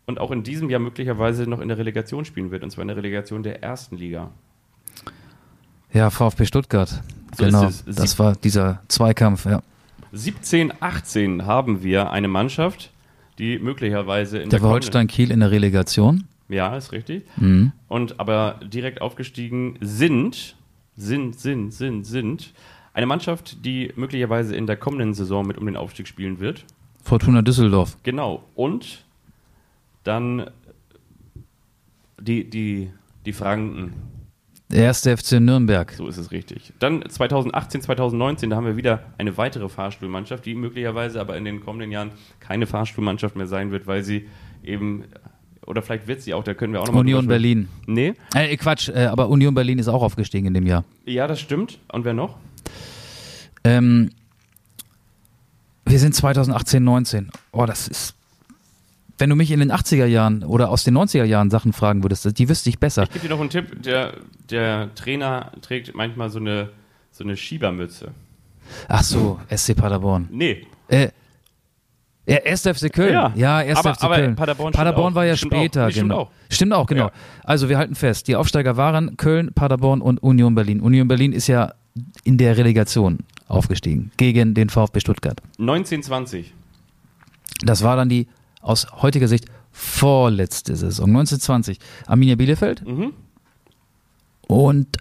[0.07, 2.89] Und auch in diesem Jahr möglicherweise noch in der Relegation spielen wird, und zwar in
[2.89, 4.33] der Relegation der ersten Liga.
[5.93, 7.03] Ja, VfB Stuttgart.
[7.36, 7.70] So genau.
[7.86, 9.62] Das war dieser Zweikampf, ja.
[10.12, 12.91] 17, 18 haben wir eine Mannschaft,
[13.38, 16.24] die möglicherweise in Der der war Holstein Kiel in der Relegation.
[16.49, 17.24] Ja, ist richtig.
[17.36, 17.72] Mhm.
[17.88, 20.57] Und aber direkt aufgestiegen sind,
[20.97, 22.53] sind, sind, sind, sind
[22.93, 26.64] eine Mannschaft, die möglicherweise in der kommenden Saison mit um den Aufstieg spielen wird.
[27.05, 27.97] Fortuna Düsseldorf.
[28.03, 28.43] Genau.
[28.57, 29.05] Und
[30.03, 30.51] dann
[32.20, 32.91] die, die,
[33.24, 33.93] die Franken.
[34.71, 35.91] Der erste FC Nürnberg.
[35.93, 36.73] So ist es richtig.
[36.79, 41.61] Dann 2018, 2019, da haben wir wieder eine weitere Fahrstuhlmannschaft, die möglicherweise aber in den
[41.61, 44.29] kommenden Jahren keine Fahrstuhlmannschaft mehr sein wird, weil sie
[44.62, 45.05] eben,
[45.66, 47.68] oder vielleicht wird sie auch, da können wir auch nochmal Union Berlin.
[47.87, 50.85] Nee, Äh, Quatsch, äh, aber Union Berlin ist auch aufgestiegen in dem Jahr.
[51.05, 51.79] ja, das stimmt.
[51.93, 52.37] Und wer noch?
[53.64, 54.11] Ähm,
[55.85, 57.31] wir sind 2018, 19.
[57.53, 58.14] Oh, das ist.
[59.18, 62.39] Wenn du mich in den 80er Jahren oder aus den 90er Jahren Sachen fragen würdest,
[62.39, 63.03] die wüsste ich besser.
[63.03, 63.83] Ich gebe dir noch einen Tipp.
[63.83, 64.14] Der,
[64.51, 66.70] der Trainer trägt manchmal so eine,
[67.11, 68.12] so eine Schiebermütze.
[68.88, 70.28] Ach so, SC Paderborn.
[70.30, 71.09] Nee, Äh,
[72.26, 72.62] ja, 1.
[72.66, 73.12] FC Köln.
[73.12, 73.32] Ja.
[73.34, 73.78] Ja, 1.
[73.78, 74.36] Aber- FC aber Köln.
[74.36, 75.16] Paderborn stimmt Paderborn auch.
[75.16, 75.59] war ja Stimmt auch.
[75.59, 76.20] später, Nee, stimmt genau.
[76.22, 76.30] auch.
[76.48, 77.05] Stimmt auch, genau.
[77.07, 77.12] Ja.
[77.42, 80.80] Also wir halten fest, die Aufsteiger waren Köln, Paderborn und Union Berlin.
[80.80, 81.72] Union Berlin ist ja
[82.22, 85.40] in der Relegation aufgestiegen gegen den VfB Stuttgart.
[85.59, 86.53] 1920.
[87.64, 88.28] Das war dann die
[88.61, 91.78] aus heutiger Sicht vorletzte Saison, 1920.
[92.07, 93.12] Arminia Bielefeld Mhm.
[94.51, 94.96] Und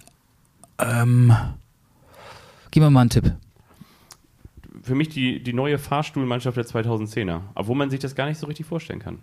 [0.78, 1.34] ähm,
[2.70, 3.34] gib mir mal einen Tipp.
[4.84, 7.42] Für mich die, die neue Fahrstuhlmannschaft der 2010er.
[7.56, 9.18] Obwohl man sich das gar nicht so richtig vorstellen kann.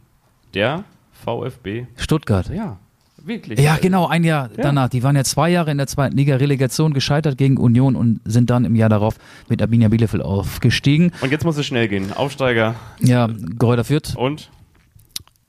[0.53, 1.87] Der VfB.
[1.97, 2.49] Stuttgart.
[2.51, 2.79] Ja,
[3.25, 3.59] wirklich.
[3.61, 4.89] Ja, genau, ein Jahr danach.
[4.89, 8.51] Die waren ja zwei Jahre in der zweiten Liga Relegation gescheitert gegen Union und sind
[8.51, 9.17] dann im Jahr darauf
[9.49, 11.13] mit Arminia Bielefeld aufgestiegen.
[11.21, 12.13] Und jetzt muss es schnell gehen.
[12.13, 14.17] Aufsteiger Ja, Gräuter Fürth.
[14.17, 14.51] und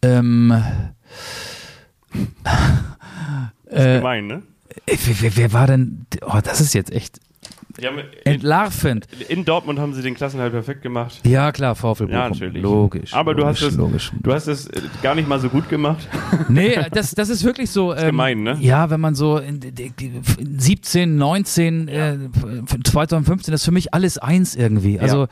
[0.04, 0.52] Ähm,
[3.66, 4.44] äh, gemein, ne?
[4.86, 6.06] Wer, wer, wer war denn?
[6.26, 7.20] Oh, das ist jetzt echt
[7.86, 9.08] haben, in, entlarvend.
[9.30, 11.20] in Dortmund haben sie den Klassenhalt perfekt gemacht.
[11.26, 12.10] Ja, klar, VfL Bochum.
[12.10, 12.62] Ja, natürlich.
[12.64, 13.14] Logisch.
[13.14, 14.12] Aber du hast logisch, es, Logisch.
[14.20, 16.08] du hast es äh, gar nicht mal so gut gemacht.
[16.50, 17.94] Nee, das, das ist wirklich so.
[17.94, 18.58] Ähm, gemein, ne?
[18.62, 19.92] Ja, wenn man so in, die-
[20.58, 22.18] 17, 19, äh,
[22.84, 25.00] 2015, das ist für mich alles eins irgendwie.
[25.00, 25.28] Also,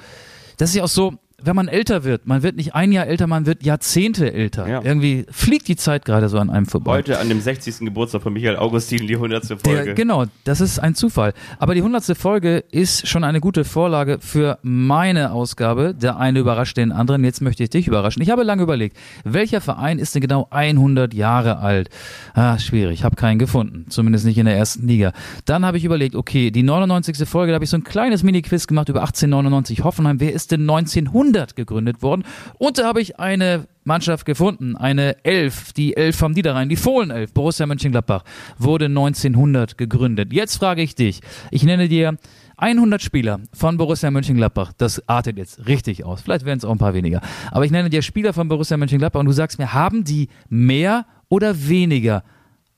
[0.57, 1.13] das ist ja auch so,
[1.45, 4.67] wenn man älter wird, man wird nicht ein Jahr älter, man wird Jahrzehnte älter.
[4.67, 4.81] Ja.
[4.83, 6.93] Irgendwie fliegt die Zeit gerade so an einem vorbei.
[6.93, 7.79] Heute an dem 60.
[7.79, 9.45] Geburtstag von Michael Augustin, die 100.
[9.45, 9.59] Folge.
[9.63, 11.33] Der, genau, das ist ein Zufall.
[11.59, 15.93] Aber die hundertste Folge ist schon eine gute Vorlage für meine Ausgabe.
[15.93, 17.23] Der eine überrascht den anderen.
[17.23, 18.21] Jetzt möchte ich dich überraschen.
[18.21, 21.89] Ich habe lange überlegt, welcher Verein ist denn genau 100 Jahre alt?
[22.33, 22.99] Ah, schwierig.
[22.99, 23.85] Ich habe keinen gefunden.
[23.89, 25.11] Zumindest nicht in der ersten Liga.
[25.45, 27.27] Dann habe ich überlegt, okay, die 99.
[27.27, 30.19] Folge, da habe ich so ein kleines Mini-Quiz gemacht über 1899 Hoffenheim.
[30.19, 32.23] Wer ist denn 1900 gegründet worden?
[32.57, 37.33] Und da habe ich eine Mannschaft gefunden, eine Elf, die Elf vom Niederrhein, die Fohlenelf,
[37.33, 38.23] Borussia Mönchengladbach,
[38.57, 40.33] wurde 1900 gegründet.
[40.33, 41.21] Jetzt frage ich dich,
[41.51, 42.17] ich nenne dir
[42.57, 44.71] 100 Spieler von Borussia Mönchengladbach.
[44.77, 46.21] Das artet jetzt richtig aus.
[46.21, 47.21] Vielleicht werden es auch ein paar weniger.
[47.51, 51.05] Aber ich nenne dir Spieler von Borussia Mönchengladbach und du sagst mir, haben die mehr
[51.29, 52.23] oder weniger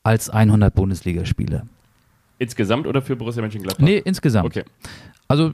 [0.03, 1.67] als 100 Bundesligaspiele?
[2.39, 3.83] Insgesamt oder für Borussia Mönchengladbach?
[3.83, 4.47] Nee, insgesamt.
[4.47, 4.63] Okay.
[5.27, 5.53] Also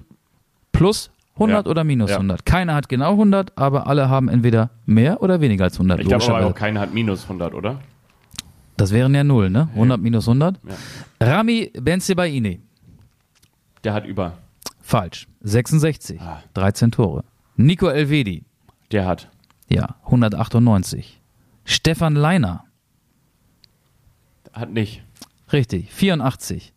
[0.72, 1.70] plus 100 Ja.
[1.72, 2.18] oder minus Ja.
[2.18, 2.46] 100.
[2.46, 6.00] Keiner hat genau 100, aber alle haben entweder mehr oder weniger als 100.
[6.00, 7.80] Ich glaube aber auch keiner hat minus 100, oder?
[8.78, 9.70] Das wären ja null, ne?
[9.74, 10.60] 100 minus 100.
[10.64, 11.28] Ja.
[11.28, 12.62] Rami Benzebaini.
[13.84, 14.34] Der hat über.
[14.82, 15.28] Falsch.
[15.42, 16.20] 66.
[16.22, 16.42] Ah.
[16.54, 17.24] 13 Tore.
[17.56, 18.44] Nico Elvedi.
[18.92, 19.30] Der hat.
[19.70, 21.20] Ja, 198.
[21.66, 22.66] Stefan Leiner.
[24.54, 25.04] Hat nicht.
[25.52, 25.92] Richtig.
[25.92, 26.74] 84.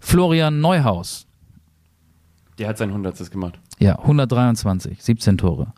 [0.00, 1.26] Florian Neuhaus.
[2.58, 3.58] Der hat sein Hundertstes gemacht.
[3.78, 5.02] Ja, 123.
[5.02, 5.72] 17 Tore.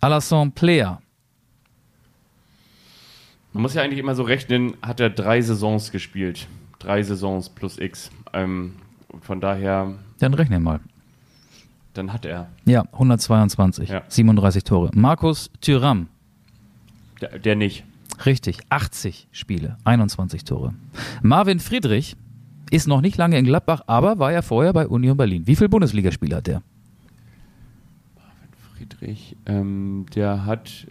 [0.00, 1.00] Alassane Player.
[3.52, 6.48] Man muss ja eigentlich immer so rechnen, hat er drei Saisons gespielt.
[6.80, 8.10] Drei Saisons plus X.
[8.32, 8.74] Ähm,
[9.20, 10.80] von daher, Dann rechnen wir mal.
[11.94, 12.48] dann hat er.
[12.64, 13.88] Ja, 122.
[13.88, 14.02] Ja.
[14.08, 14.90] 37 Tore.
[14.94, 16.08] Markus Thüram.
[17.20, 17.84] Der, der nicht.
[18.26, 20.74] Richtig, 80 Spiele, 21 Tore.
[21.22, 22.16] Marvin Friedrich
[22.70, 25.46] ist noch nicht lange in Gladbach, aber war ja vorher bei Union Berlin.
[25.46, 26.62] Wie viele Bundesligaspiele hat der?
[28.98, 30.86] Friedrich, ähm, der hat.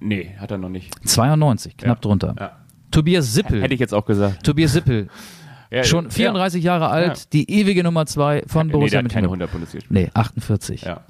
[0.00, 0.92] Nee, hat er noch nicht.
[1.06, 2.00] 92, knapp Ja.
[2.00, 2.34] drunter.
[2.38, 2.56] Ja.
[2.90, 3.62] Tobias Sippel.
[3.62, 4.44] Hätte ich jetzt auch gesagt.
[4.44, 5.08] Tobias Sippel,
[5.70, 8.64] Ja, schon 34 Jahre alt, die ewige Nummer 2 von Ja.
[8.64, 9.30] Nee, Borussia der hat keine Mönchengladbach.
[9.30, 10.00] 100 Bundesligaspiele.
[10.02, 10.82] Nee, 48.
[10.82, 11.04] Ja.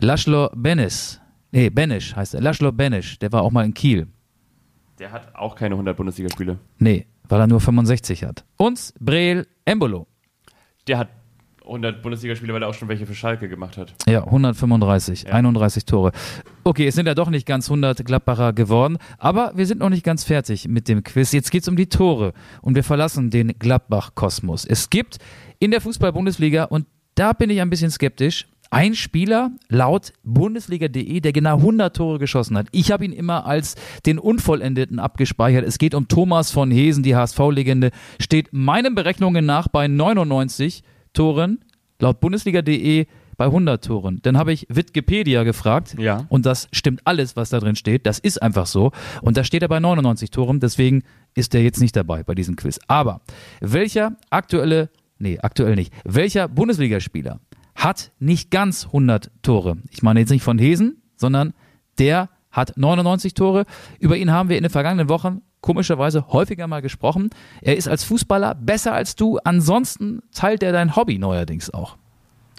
[0.00, 1.20] Laszlo Benes.
[1.50, 2.40] Nee, Benisch heißt er.
[2.40, 4.06] Laszlo Benisch, der war auch mal in Kiel.
[5.00, 6.58] Der hat auch keine 100 Bundesligaspiele.
[6.78, 8.44] Nee, weil er nur 65 hat.
[8.56, 10.06] Und Breel Embolo.
[10.86, 11.08] Der hat
[11.66, 13.94] 100 Bundesligaspiele, weil er auch schon welche für Schalke gemacht hat.
[14.06, 15.32] Ja, 135, Ja.
[15.32, 16.12] 31 Tore.
[16.62, 20.04] Okay, es sind ja doch nicht ganz 100 Gladbacher geworden, aber wir sind noch nicht
[20.04, 21.32] ganz fertig mit dem Quiz.
[21.32, 24.64] Jetzt geht's um die Tore und wir verlassen den Gladbach-Kosmos.
[24.66, 25.18] Es gibt
[25.58, 31.32] in der Fußball-Bundesliga, und da bin ich ein bisschen skeptisch, ein Spieler laut Bundesliga.de, der
[31.32, 32.66] genau 100 Tore geschossen hat.
[32.72, 35.64] Ich habe ihn immer als den Unvollendeten abgespeichert.
[35.64, 37.90] Es geht um Thomas von Hesen, die HSV-Legende,
[38.20, 40.82] steht meinen Berechnungen nach bei 99
[41.14, 41.64] Toren,
[42.00, 43.06] laut Bundesliga.de
[43.36, 44.20] bei 100 Toren.
[44.22, 46.26] Dann habe ich Wikipedia gefragt Ja.
[46.28, 48.06] und das stimmt alles, was da drin steht.
[48.06, 48.92] Das ist einfach so.
[49.22, 51.02] Und da steht er bei 99 Toren, deswegen
[51.34, 52.78] ist er jetzt nicht dabei bei diesem Quiz.
[52.86, 53.22] Aber
[53.60, 57.40] welcher aktuelle, nee, aktuell nicht, welcher Bundesligaspieler
[57.74, 59.78] hat nicht ganz 100 Tore?
[59.90, 61.54] Ich meine jetzt nicht von Hesen, sondern
[61.98, 63.64] der hat 99 Tore.
[63.98, 67.28] Über ihn haben wir in den vergangenen Wochen komischerweise häufiger mal gesprochen.
[67.60, 69.38] Er ist als Fußballer besser als du.
[69.44, 71.96] Ansonsten teilt er dein Hobby neuerdings auch.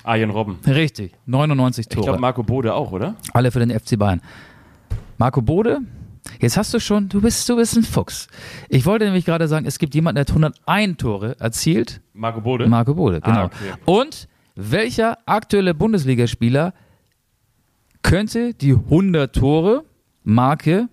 [0.04, 0.60] Arjen Robben.
[0.68, 2.06] Richtig, 99 Ich Tore.
[2.06, 3.16] glaube Marco Bode auch, oder?
[3.34, 4.22] Alle für den FC Bayern.
[5.18, 5.80] Marco Bode,
[6.40, 8.28] jetzt hast du schon, du bist, du bist ein Fuchs.
[8.70, 12.02] Ich wollte nämlich gerade sagen, es gibt jemanden, der hat 101 Tore erzielt.
[12.14, 12.68] Marco Bode?
[12.68, 13.38] Marco Bode, genau.
[13.38, 13.74] Ah, okay.
[13.86, 16.74] Und welcher aktuelle Bundesligaspieler
[18.06, 19.84] könnte die 100 Tore
[20.24, 20.90] Marke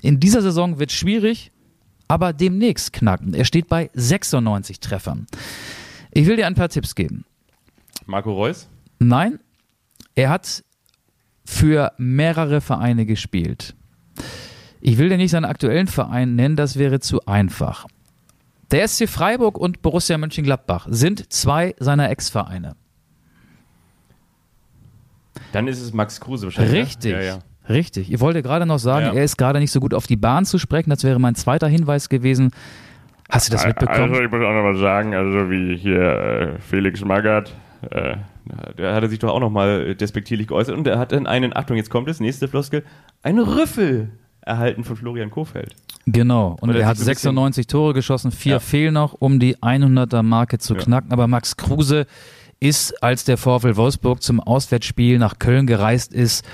[0.00, 1.52] in dieser Saison wird schwierig,
[2.08, 3.34] aber demnächst knacken.
[3.34, 5.26] Er steht bei 96 Treffern.
[6.10, 7.26] Ich will dir ein paar Tipps geben.
[8.06, 8.68] Marco Reus?
[8.98, 9.40] Nein,
[10.14, 10.64] er hat
[11.44, 13.74] für mehrere Vereine gespielt.
[14.80, 17.86] Ich will dir nicht seinen aktuellen Verein nennen, das wäre zu einfach.
[18.70, 22.74] Der SC Freiburg und Borussia Mönchengladbach sind zwei seiner Ex-Vereine.
[25.54, 26.72] Dann ist es Max Kruse wahrscheinlich.
[26.74, 26.80] ne?
[26.80, 27.12] Richtig.
[27.12, 27.38] Ja, ja.
[27.68, 28.12] Richtig.
[28.12, 29.12] Ich wollte gerade noch sagen, Ja.
[29.14, 30.90] er ist gerade nicht so gut auf die Bahn zu sprechen.
[30.90, 32.50] Das wäre mein zweiter Hinweis gewesen.
[33.30, 34.10] Hast du das mitbekommen?
[34.10, 37.54] Also ich muss auch noch mal sagen, also wie hier äh, Felix Magath,
[37.90, 38.16] äh,
[38.76, 41.76] der hatte sich doch auch noch mal despektierlich geäußert und er hat dann einen, Achtung,
[41.78, 42.84] jetzt kommt es, nächste Floskel,
[43.22, 44.10] einen Rüffel
[44.42, 45.74] erhalten von Florian Kofeld.
[46.06, 46.58] Genau.
[46.60, 48.58] Und er hat sich so ein bisschen- 96 Tore geschossen, vier Ja.
[48.60, 50.80] fehlen noch, um die 100er Marke zu Ja.
[50.82, 51.10] knacken.
[51.12, 52.06] Aber Max Kruse
[52.60, 56.44] ist, als der VfL Wolfsburg zum Auswärtsspiel nach Köln gereist ist,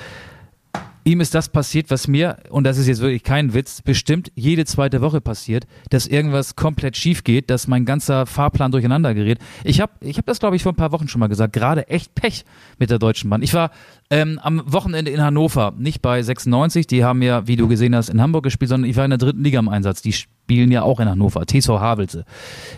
[1.04, 4.64] ihm ist das passiert, was mir, und das ist jetzt wirklich kein Witz, bestimmt jede
[4.64, 9.38] zweite Woche passiert, dass irgendwas komplett schief geht, dass mein ganzer Fahrplan durcheinander gerät.
[9.64, 11.88] Ich habe ich hab das, glaube ich, vor ein paar Wochen schon mal gesagt, gerade
[11.88, 12.44] echt Pech
[12.78, 13.42] mit der Deutschen Bahn.
[13.42, 13.70] Ich war
[14.10, 18.08] ähm, am Wochenende in Hannover, nicht bei 96, die haben ja, wie du gesehen hast,
[18.08, 20.02] in Hamburg gespielt, sondern ich war in der dritten Liga im Einsatz.
[20.02, 22.24] Die spielen ja auch in Hannover, TSV Havelse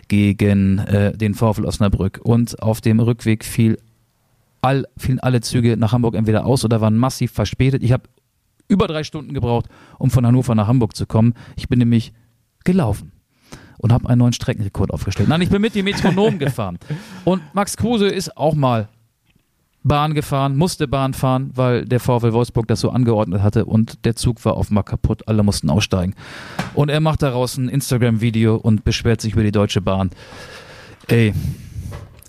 [0.09, 2.21] gegen äh, den VfL Osnabrück.
[2.23, 3.79] Und auf dem Rückweg fiel
[4.63, 7.83] all, fielen alle Züge nach Hamburg entweder aus oder waren massiv verspätet.
[7.83, 8.05] Ich habe
[8.69, 9.67] über drei Stunden gebraucht,
[9.99, 11.35] um von Hannover nach Hamburg zu kommen.
[11.57, 12.13] Ich bin nämlich
[12.65, 13.13] gelaufen
[13.79, 15.29] und habe einen neuen Streckenrekord aufgestellt.
[15.29, 16.79] Nein, ich bin mit dem Metronom gefahren.
[17.25, 18.89] Und Max Kruse ist auch mal
[19.85, 24.15] Bahn gefahren, musste Bahn fahren, weil der VfL Wolfsburg das so angeordnet hatte und der
[24.15, 26.15] Zug war offenbar kaputt, alle mussten aussteigen.
[26.75, 30.11] Und er macht daraus ein Instagram-Video und beschwert sich über die Deutsche Bahn.
[31.09, 31.35] Ey,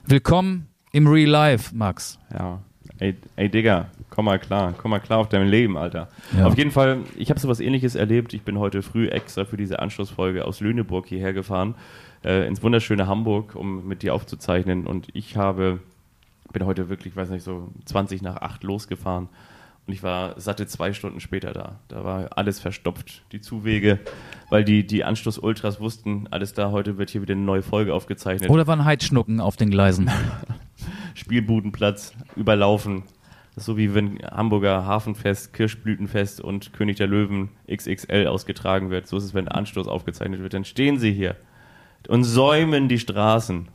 [0.08, 2.18] willkommen im Real Life, Max.
[2.32, 2.60] Ja.
[3.00, 6.08] Ey, ey Digga, komm mal klar, komm mal klar auf dein Leben, Alter.
[6.38, 6.46] Ja.
[6.46, 8.34] Auf jeden Fall, ich habe sowas ähnliches erlebt.
[8.34, 11.76] Ich bin heute früh extra für diese Anschlussfolge aus Lüneburg hierher gefahren,
[12.24, 14.86] äh, ins wunderschöne Hamburg, um mit dir aufzuzeichnen.
[14.86, 15.80] Und ich habe,
[16.54, 19.30] bin heute wirklich, weiß nicht, so 20 nach 8 losgefahren.
[19.88, 21.80] Und ich war satte zwei Stunden später da.
[21.88, 24.00] Da war alles verstopft, die Zuwege,
[24.50, 28.50] weil die, die Anschluss-Ultras wussten, alles da, heute wird hier wieder eine neue Folge aufgezeichnet.
[28.50, 30.10] Oder waren Heidschnucken auf den Gleisen?
[31.14, 33.04] Spielbudenplatz überlaufen.
[33.56, 39.08] Das ist so wie wenn Hamburger Hafenfest, Kirschblütenfest und König der Löwen XXL ausgetragen wird.
[39.08, 40.54] So ist es, wenn Anstoß aufgezeichnet wird.
[40.54, 41.36] Dann stehen sie hier
[42.08, 43.68] und säumen die Straßen.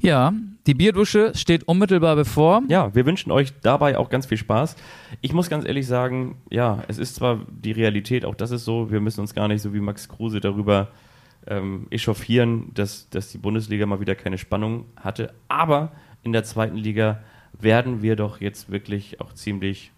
[0.00, 0.34] Ja,
[0.66, 2.62] die Bierdusche steht unmittelbar bevor.
[2.68, 4.76] Ja, wir wünschen euch dabei auch ganz viel Spaß.
[5.22, 8.90] Ich muss ganz ehrlich sagen, ja, es ist zwar die Realität, auch das ist so,
[8.90, 10.88] wir müssen uns gar nicht so wie Max Kruse darüber
[11.46, 15.92] ähm, echauffieren, dass, dass die Bundesliga mal wieder keine Spannung hatte, aber
[16.24, 17.20] in der zweiten Liga
[17.60, 19.92] werden wir doch jetzt wirklich auch ziemlich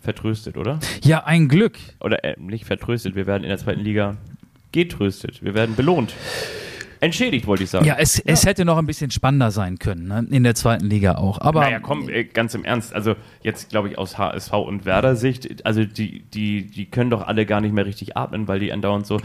[0.00, 0.80] vertröstet, oder?
[1.02, 1.78] Ja, ein Glück.
[2.00, 4.16] Oder äh, nicht vertröstet, wir werden in der zweiten Liga
[4.72, 6.14] getröstet, wir werden belohnt.
[7.00, 7.84] Entschädigt, wollte ich sagen.
[7.84, 10.24] Ja, es, es hätte noch ein bisschen spannender sein können, ne?
[10.30, 11.40] in der zweiten Liga auch.
[11.40, 12.94] Aber Naja, komm, äh, ganz im Ernst.
[12.94, 17.26] Also jetzt glaube ich aus HSV und Werder Sicht, also die, die, die können doch
[17.26, 19.20] alle gar nicht mehr richtig atmen, weil die andauernd so.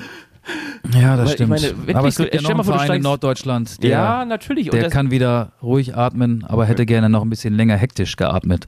[0.93, 1.49] Ja, das ich stimmt.
[1.49, 4.25] meine, aber es so, gibt ja stell noch mal einen Verein in Norddeutschland, der, ja,
[4.25, 4.69] natürlich.
[4.69, 8.67] Der das, kann wieder ruhig atmen, aber hätte gerne noch ein bisschen länger hektisch geatmet.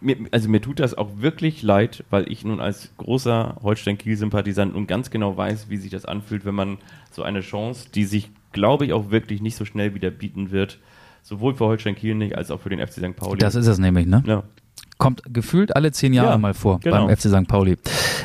[0.00, 4.86] mir, also mir tut das auch wirklich leid, weil ich nun als großer Holstein-Kiel-Sympathisant nun
[4.86, 6.78] ganz genau weiß, wie sich das anfühlt, wenn man
[7.10, 10.78] so eine Chance, die sich, glaube ich, auch wirklich nicht so schnell wieder bieten wird,
[11.28, 13.14] Sowohl für Holstein Kiel nicht, als auch für den FC St.
[13.14, 13.38] Pauli.
[13.38, 14.22] Das ist es nämlich, ne?
[14.26, 14.44] ja.
[14.96, 17.06] Kommt gefühlt alle zehn Jahre Ja, mal vor genau.
[17.06, 17.46] beim FC St.
[17.46, 17.76] Pauli.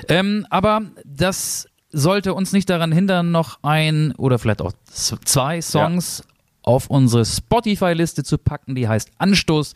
[0.08, 6.24] Ähm, aber das sollte uns nicht daran hindern, noch ein oder vielleicht auch zwei Songs
[6.64, 8.76] auf unsere Spotify-Liste zu packen.
[8.76, 9.74] Die heißt Anstoß.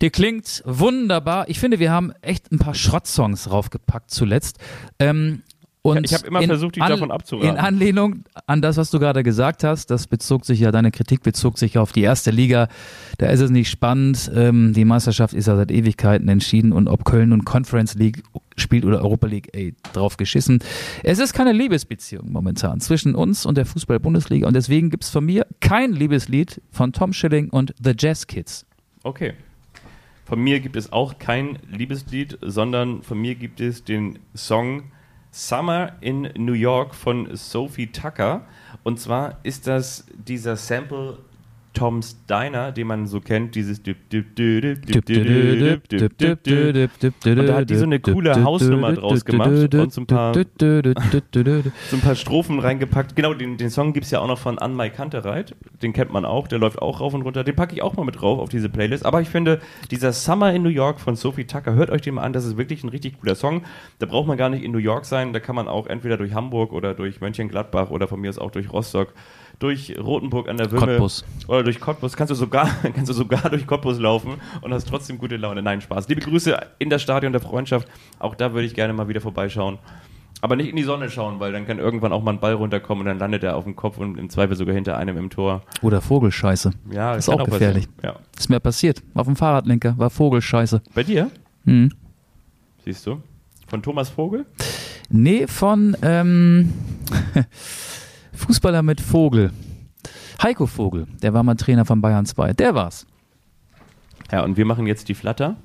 [0.00, 1.48] Die klingt wunderbar.
[1.48, 4.58] Ich finde, wir haben echt ein paar Schrottsongs draufgepackt zuletzt.
[5.00, 5.42] Ähm,
[5.96, 7.50] und Ich hab immer versucht, dich davon abzuraten.
[7.50, 11.22] In Anlehnung an das, was du gerade gesagt hast, das bezog sich ja, deine Kritik
[11.22, 12.68] bezog sich auf die erste Liga.
[13.18, 14.30] Da ist es nicht spannend.
[14.34, 18.22] Ähm, die Meisterschaft ist ja seit Ewigkeiten entschieden und ob Köln nun Conference League
[18.56, 20.60] spielt oder Europa League, ey, drauf geschissen.
[21.02, 25.46] Es ist keine Liebesbeziehung momentan zwischen uns und der Fußball-Bundesliga und deswegen gibt's von mir
[25.60, 28.66] kein Liebeslied von Tom Schilling und The Jazz Kids.
[29.02, 29.34] Okay.
[30.24, 34.82] Von mir gibt es auch kein Liebeslied, sondern von mir gibt es den Song
[35.30, 38.46] Summer in New York von Sophie Tucker.
[38.82, 41.18] Und zwar ist das dieser Sample
[41.78, 43.86] Tom's Diner, den man so kennt, dieses Und
[47.46, 52.00] da hat die so eine coole Hausnummer draus gemacht und so ein paar, so ein
[52.00, 53.14] paar Strophen reingepackt.
[53.14, 55.54] Genau, den, den Song gibt es ja auch noch von An My Kantereit.
[55.80, 57.44] Den kennt man auch, der läuft auch rauf und runter.
[57.44, 59.06] Den packe ich auch mal mit drauf auf diese Playlist.
[59.06, 59.60] Aber ich finde,
[59.92, 62.56] dieser Summer in New York von Sophie Tucker, hört euch den mal an, das ist
[62.56, 63.62] wirklich ein richtig cooler Song.
[64.00, 66.34] Da braucht man gar nicht in New York sein, da kann man auch entweder durch
[66.34, 69.14] Hamburg oder durch Mönchengladbach oder von mir aus auch durch Rostock
[69.58, 71.24] durch Rotenburg an der Wümme Cottbus.
[71.48, 72.16] oder durch Cottbus.
[72.16, 75.62] Kannst du sogar, kannst du sogar durch Cottbus laufen und hast trotzdem gute Laune.
[75.62, 76.08] Nein, Spaß.
[76.08, 77.88] Liebe Grüße in das Stadion der Freundschaft.
[78.18, 79.78] Auch da würde ich gerne mal wieder vorbeischauen.
[80.40, 83.02] Aber nicht in die Sonne schauen, weil dann kann irgendwann auch mal ein Ball runterkommen
[83.02, 85.62] und dann landet er auf dem Kopf und im Zweifel sogar hinter einem im Tor.
[85.82, 86.70] Oder Vogelscheiße.
[86.92, 87.88] Ja, ist kann auch gefährlich.
[88.04, 88.16] Ja.
[88.36, 89.02] Ist mir passiert.
[89.14, 90.80] Auf dem Fahrradlenker war Vogelscheiße.
[90.94, 91.30] Bei dir?
[91.64, 91.92] Hm.
[92.84, 93.20] Siehst du?
[93.66, 94.46] Von Thomas Vogel?
[95.10, 96.72] Nee, von ähm,
[98.38, 99.50] Fußballer mit Vogel.
[100.42, 102.52] Heiko Vogel, der war mal Trainer von Bayern 2.
[102.52, 103.06] Der war's.
[104.30, 105.56] Ja, und wir machen jetzt die Flatter.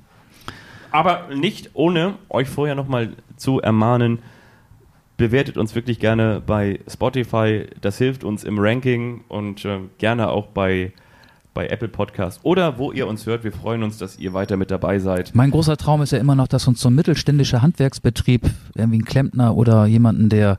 [0.92, 4.20] Aber nicht ohne euch vorher nochmal zu ermahnen,
[5.18, 7.68] bewertet uns wirklich gerne bei Spotify.
[7.80, 10.92] Das hilft uns im Ranking und äh, gerne auch bei,
[11.54, 13.44] bei Apple Podcast oder wo ihr uns hört.
[13.44, 15.36] Wir freuen uns, dass ihr weiter mit dabei seid.
[15.36, 19.06] Mein großer Traum ist ja immer noch, dass uns so ein mittelständischer Handwerksbetrieb, irgendwie ein
[19.06, 20.58] Klempner oder jemanden, der,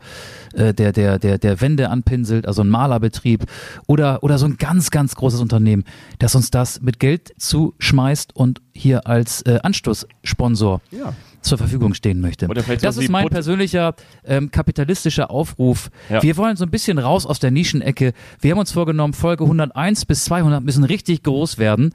[0.55, 3.45] äh, der, der, der, der Wände anpinselt, also ein Malerbetrieb
[3.87, 5.85] oder, oder so ein ganz, ganz großes Unternehmen,
[6.19, 11.13] dass uns das mit Geld zuschmeißt und hier als äh, Anstoßsponsor Ja.
[11.45, 12.49] Zur Verfügung stehen möchte.
[12.49, 15.91] Das ist mein persönlicher ähm, kapitalistischer Aufruf.
[16.11, 16.23] Ja.
[16.23, 18.13] Wir wollen so ein bisschen raus aus der Nischenecke.
[18.41, 21.93] Wir haben uns vorgenommen, Folge 101 bis 200 müssen richtig groß werden.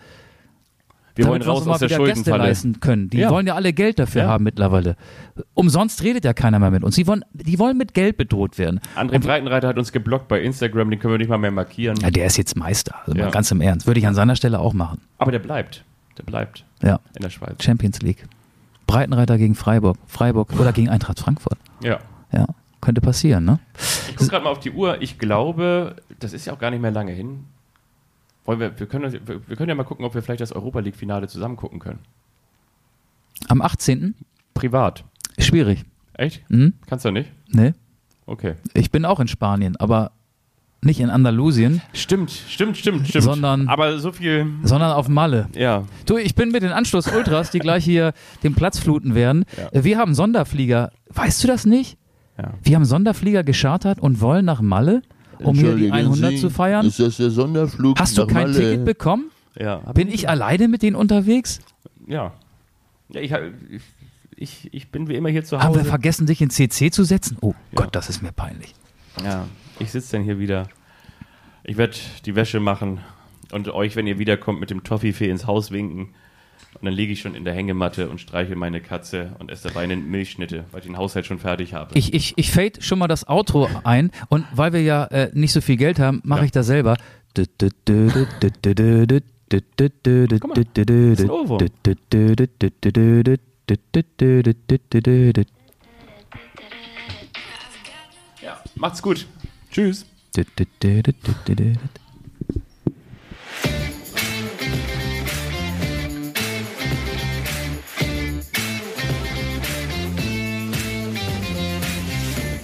[1.16, 2.44] Wir wollen wir raus mal aus der Gäste Schuldenfalle.
[2.44, 3.10] leisten können.
[3.10, 3.30] Die Ja.
[3.30, 4.28] wollen ja alle Geld dafür Ja.
[4.30, 4.96] haben mittlerweile.
[5.54, 6.96] Umsonst redet ja keiner mehr mit uns.
[6.96, 8.80] Die wollen, die wollen mit Geld bedroht werden.
[8.96, 11.98] André Breitenreiter hat uns geblockt bei Instagram, den können wir nicht mal mehr markieren.
[12.02, 12.96] Ja, der ist jetzt Meister.
[13.06, 13.26] Also Ja.
[13.26, 13.86] mal ganz im Ernst.
[13.86, 15.02] Würde ich an seiner Stelle auch machen.
[15.18, 15.84] Aber der bleibt.
[16.18, 17.00] Der bleibt Ja.
[17.16, 17.62] in der Schweiz.
[17.64, 18.24] Champions League.
[18.90, 19.98] Breitenreiter gegen Freiburg.
[20.08, 21.60] Freiburg oder gegen Eintracht Frankfurt.
[21.82, 22.00] Ja.
[22.32, 22.48] Ja.
[22.82, 23.60] Könnte passieren, ne?
[24.10, 25.00] Ich gucke gerade mal auf die Uhr.
[25.00, 27.46] Ich glaube, das ist ja auch gar nicht mehr lange hin.
[28.46, 31.28] Wollen wir, wir, können, wir, können ja mal gucken, ob wir vielleicht das Europa League-Finale
[31.28, 32.00] zusammen gucken können.
[33.48, 34.16] Am 18.
[34.56, 35.04] Privat.
[35.38, 35.86] Schwierig.
[36.14, 36.42] Echt?
[36.50, 36.74] Hm?
[36.88, 37.32] Kannst du nicht?
[37.48, 37.76] Ne?
[38.26, 38.56] Okay.
[38.74, 40.14] Ich bin auch in Spanien, aber
[40.82, 43.24] nicht in Andalusien, Stimmt, stimmt, stimmt, stimmt.
[43.24, 45.48] Sondern- Aber so viel, sondern auf Malle.
[45.56, 45.84] ja.
[46.06, 48.14] Du, ich bin mit den Anstoß Ultras, die gleich hier
[48.44, 49.46] den Platz fluten werden.
[49.74, 49.84] Ja.
[49.84, 50.92] Wir haben Sonderflieger.
[51.14, 51.98] Weißt du das nicht?
[52.38, 52.54] ja.
[52.64, 55.02] Wir haben Sonderflieger geschartert und wollen nach Malle,
[55.40, 56.86] um hier die Entschuldigen 100 Sie, zu feiern.
[56.86, 58.54] Ist das der Sonderflug Hast du nach kein Malle?
[58.60, 59.26] Ticket bekommen?
[59.58, 59.78] Ja.
[59.94, 61.60] Bin ich alleine mit denen unterwegs?
[62.08, 62.32] Ja.
[63.10, 63.82] ja ich, ich,
[64.38, 65.90] ich, ich bin wie immer hier zu Haben wir Hause.
[65.90, 67.38] vergessen, dich in CC zu setzen?
[67.42, 67.76] Oh Ja.
[67.84, 68.74] Gott, das ist mir peinlich.
[69.24, 69.46] Ja,
[69.80, 70.68] ich sitze dann hier wieder.
[71.64, 73.00] Ich werde die Wäsche machen
[73.52, 76.14] und euch, wenn ihr wiederkommt, mit dem Toffifee ins Haus winken.
[76.76, 79.82] Und dann liege ich schon in der Hängematte und streiche meine Katze und esse dabei
[79.84, 81.98] eine Milchschnitte, weil ich den Haushalt schon fertig habe.
[81.98, 85.52] Ich, ich, ich fade schon mal das Outro ein und weil wir ja äh, nicht
[85.52, 86.46] so viel Geld haben, mache Ja.
[86.46, 86.96] ich das selber.
[87.36, 87.48] Guck
[90.48, 91.58] mal, Das ist ein Ohrwurm.
[98.42, 99.26] ja, macht's gut.
[99.72, 100.06] Tschüss.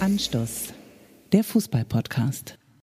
[0.00, 0.72] Anstoß,
[1.32, 2.58] der Fußball-Podcast.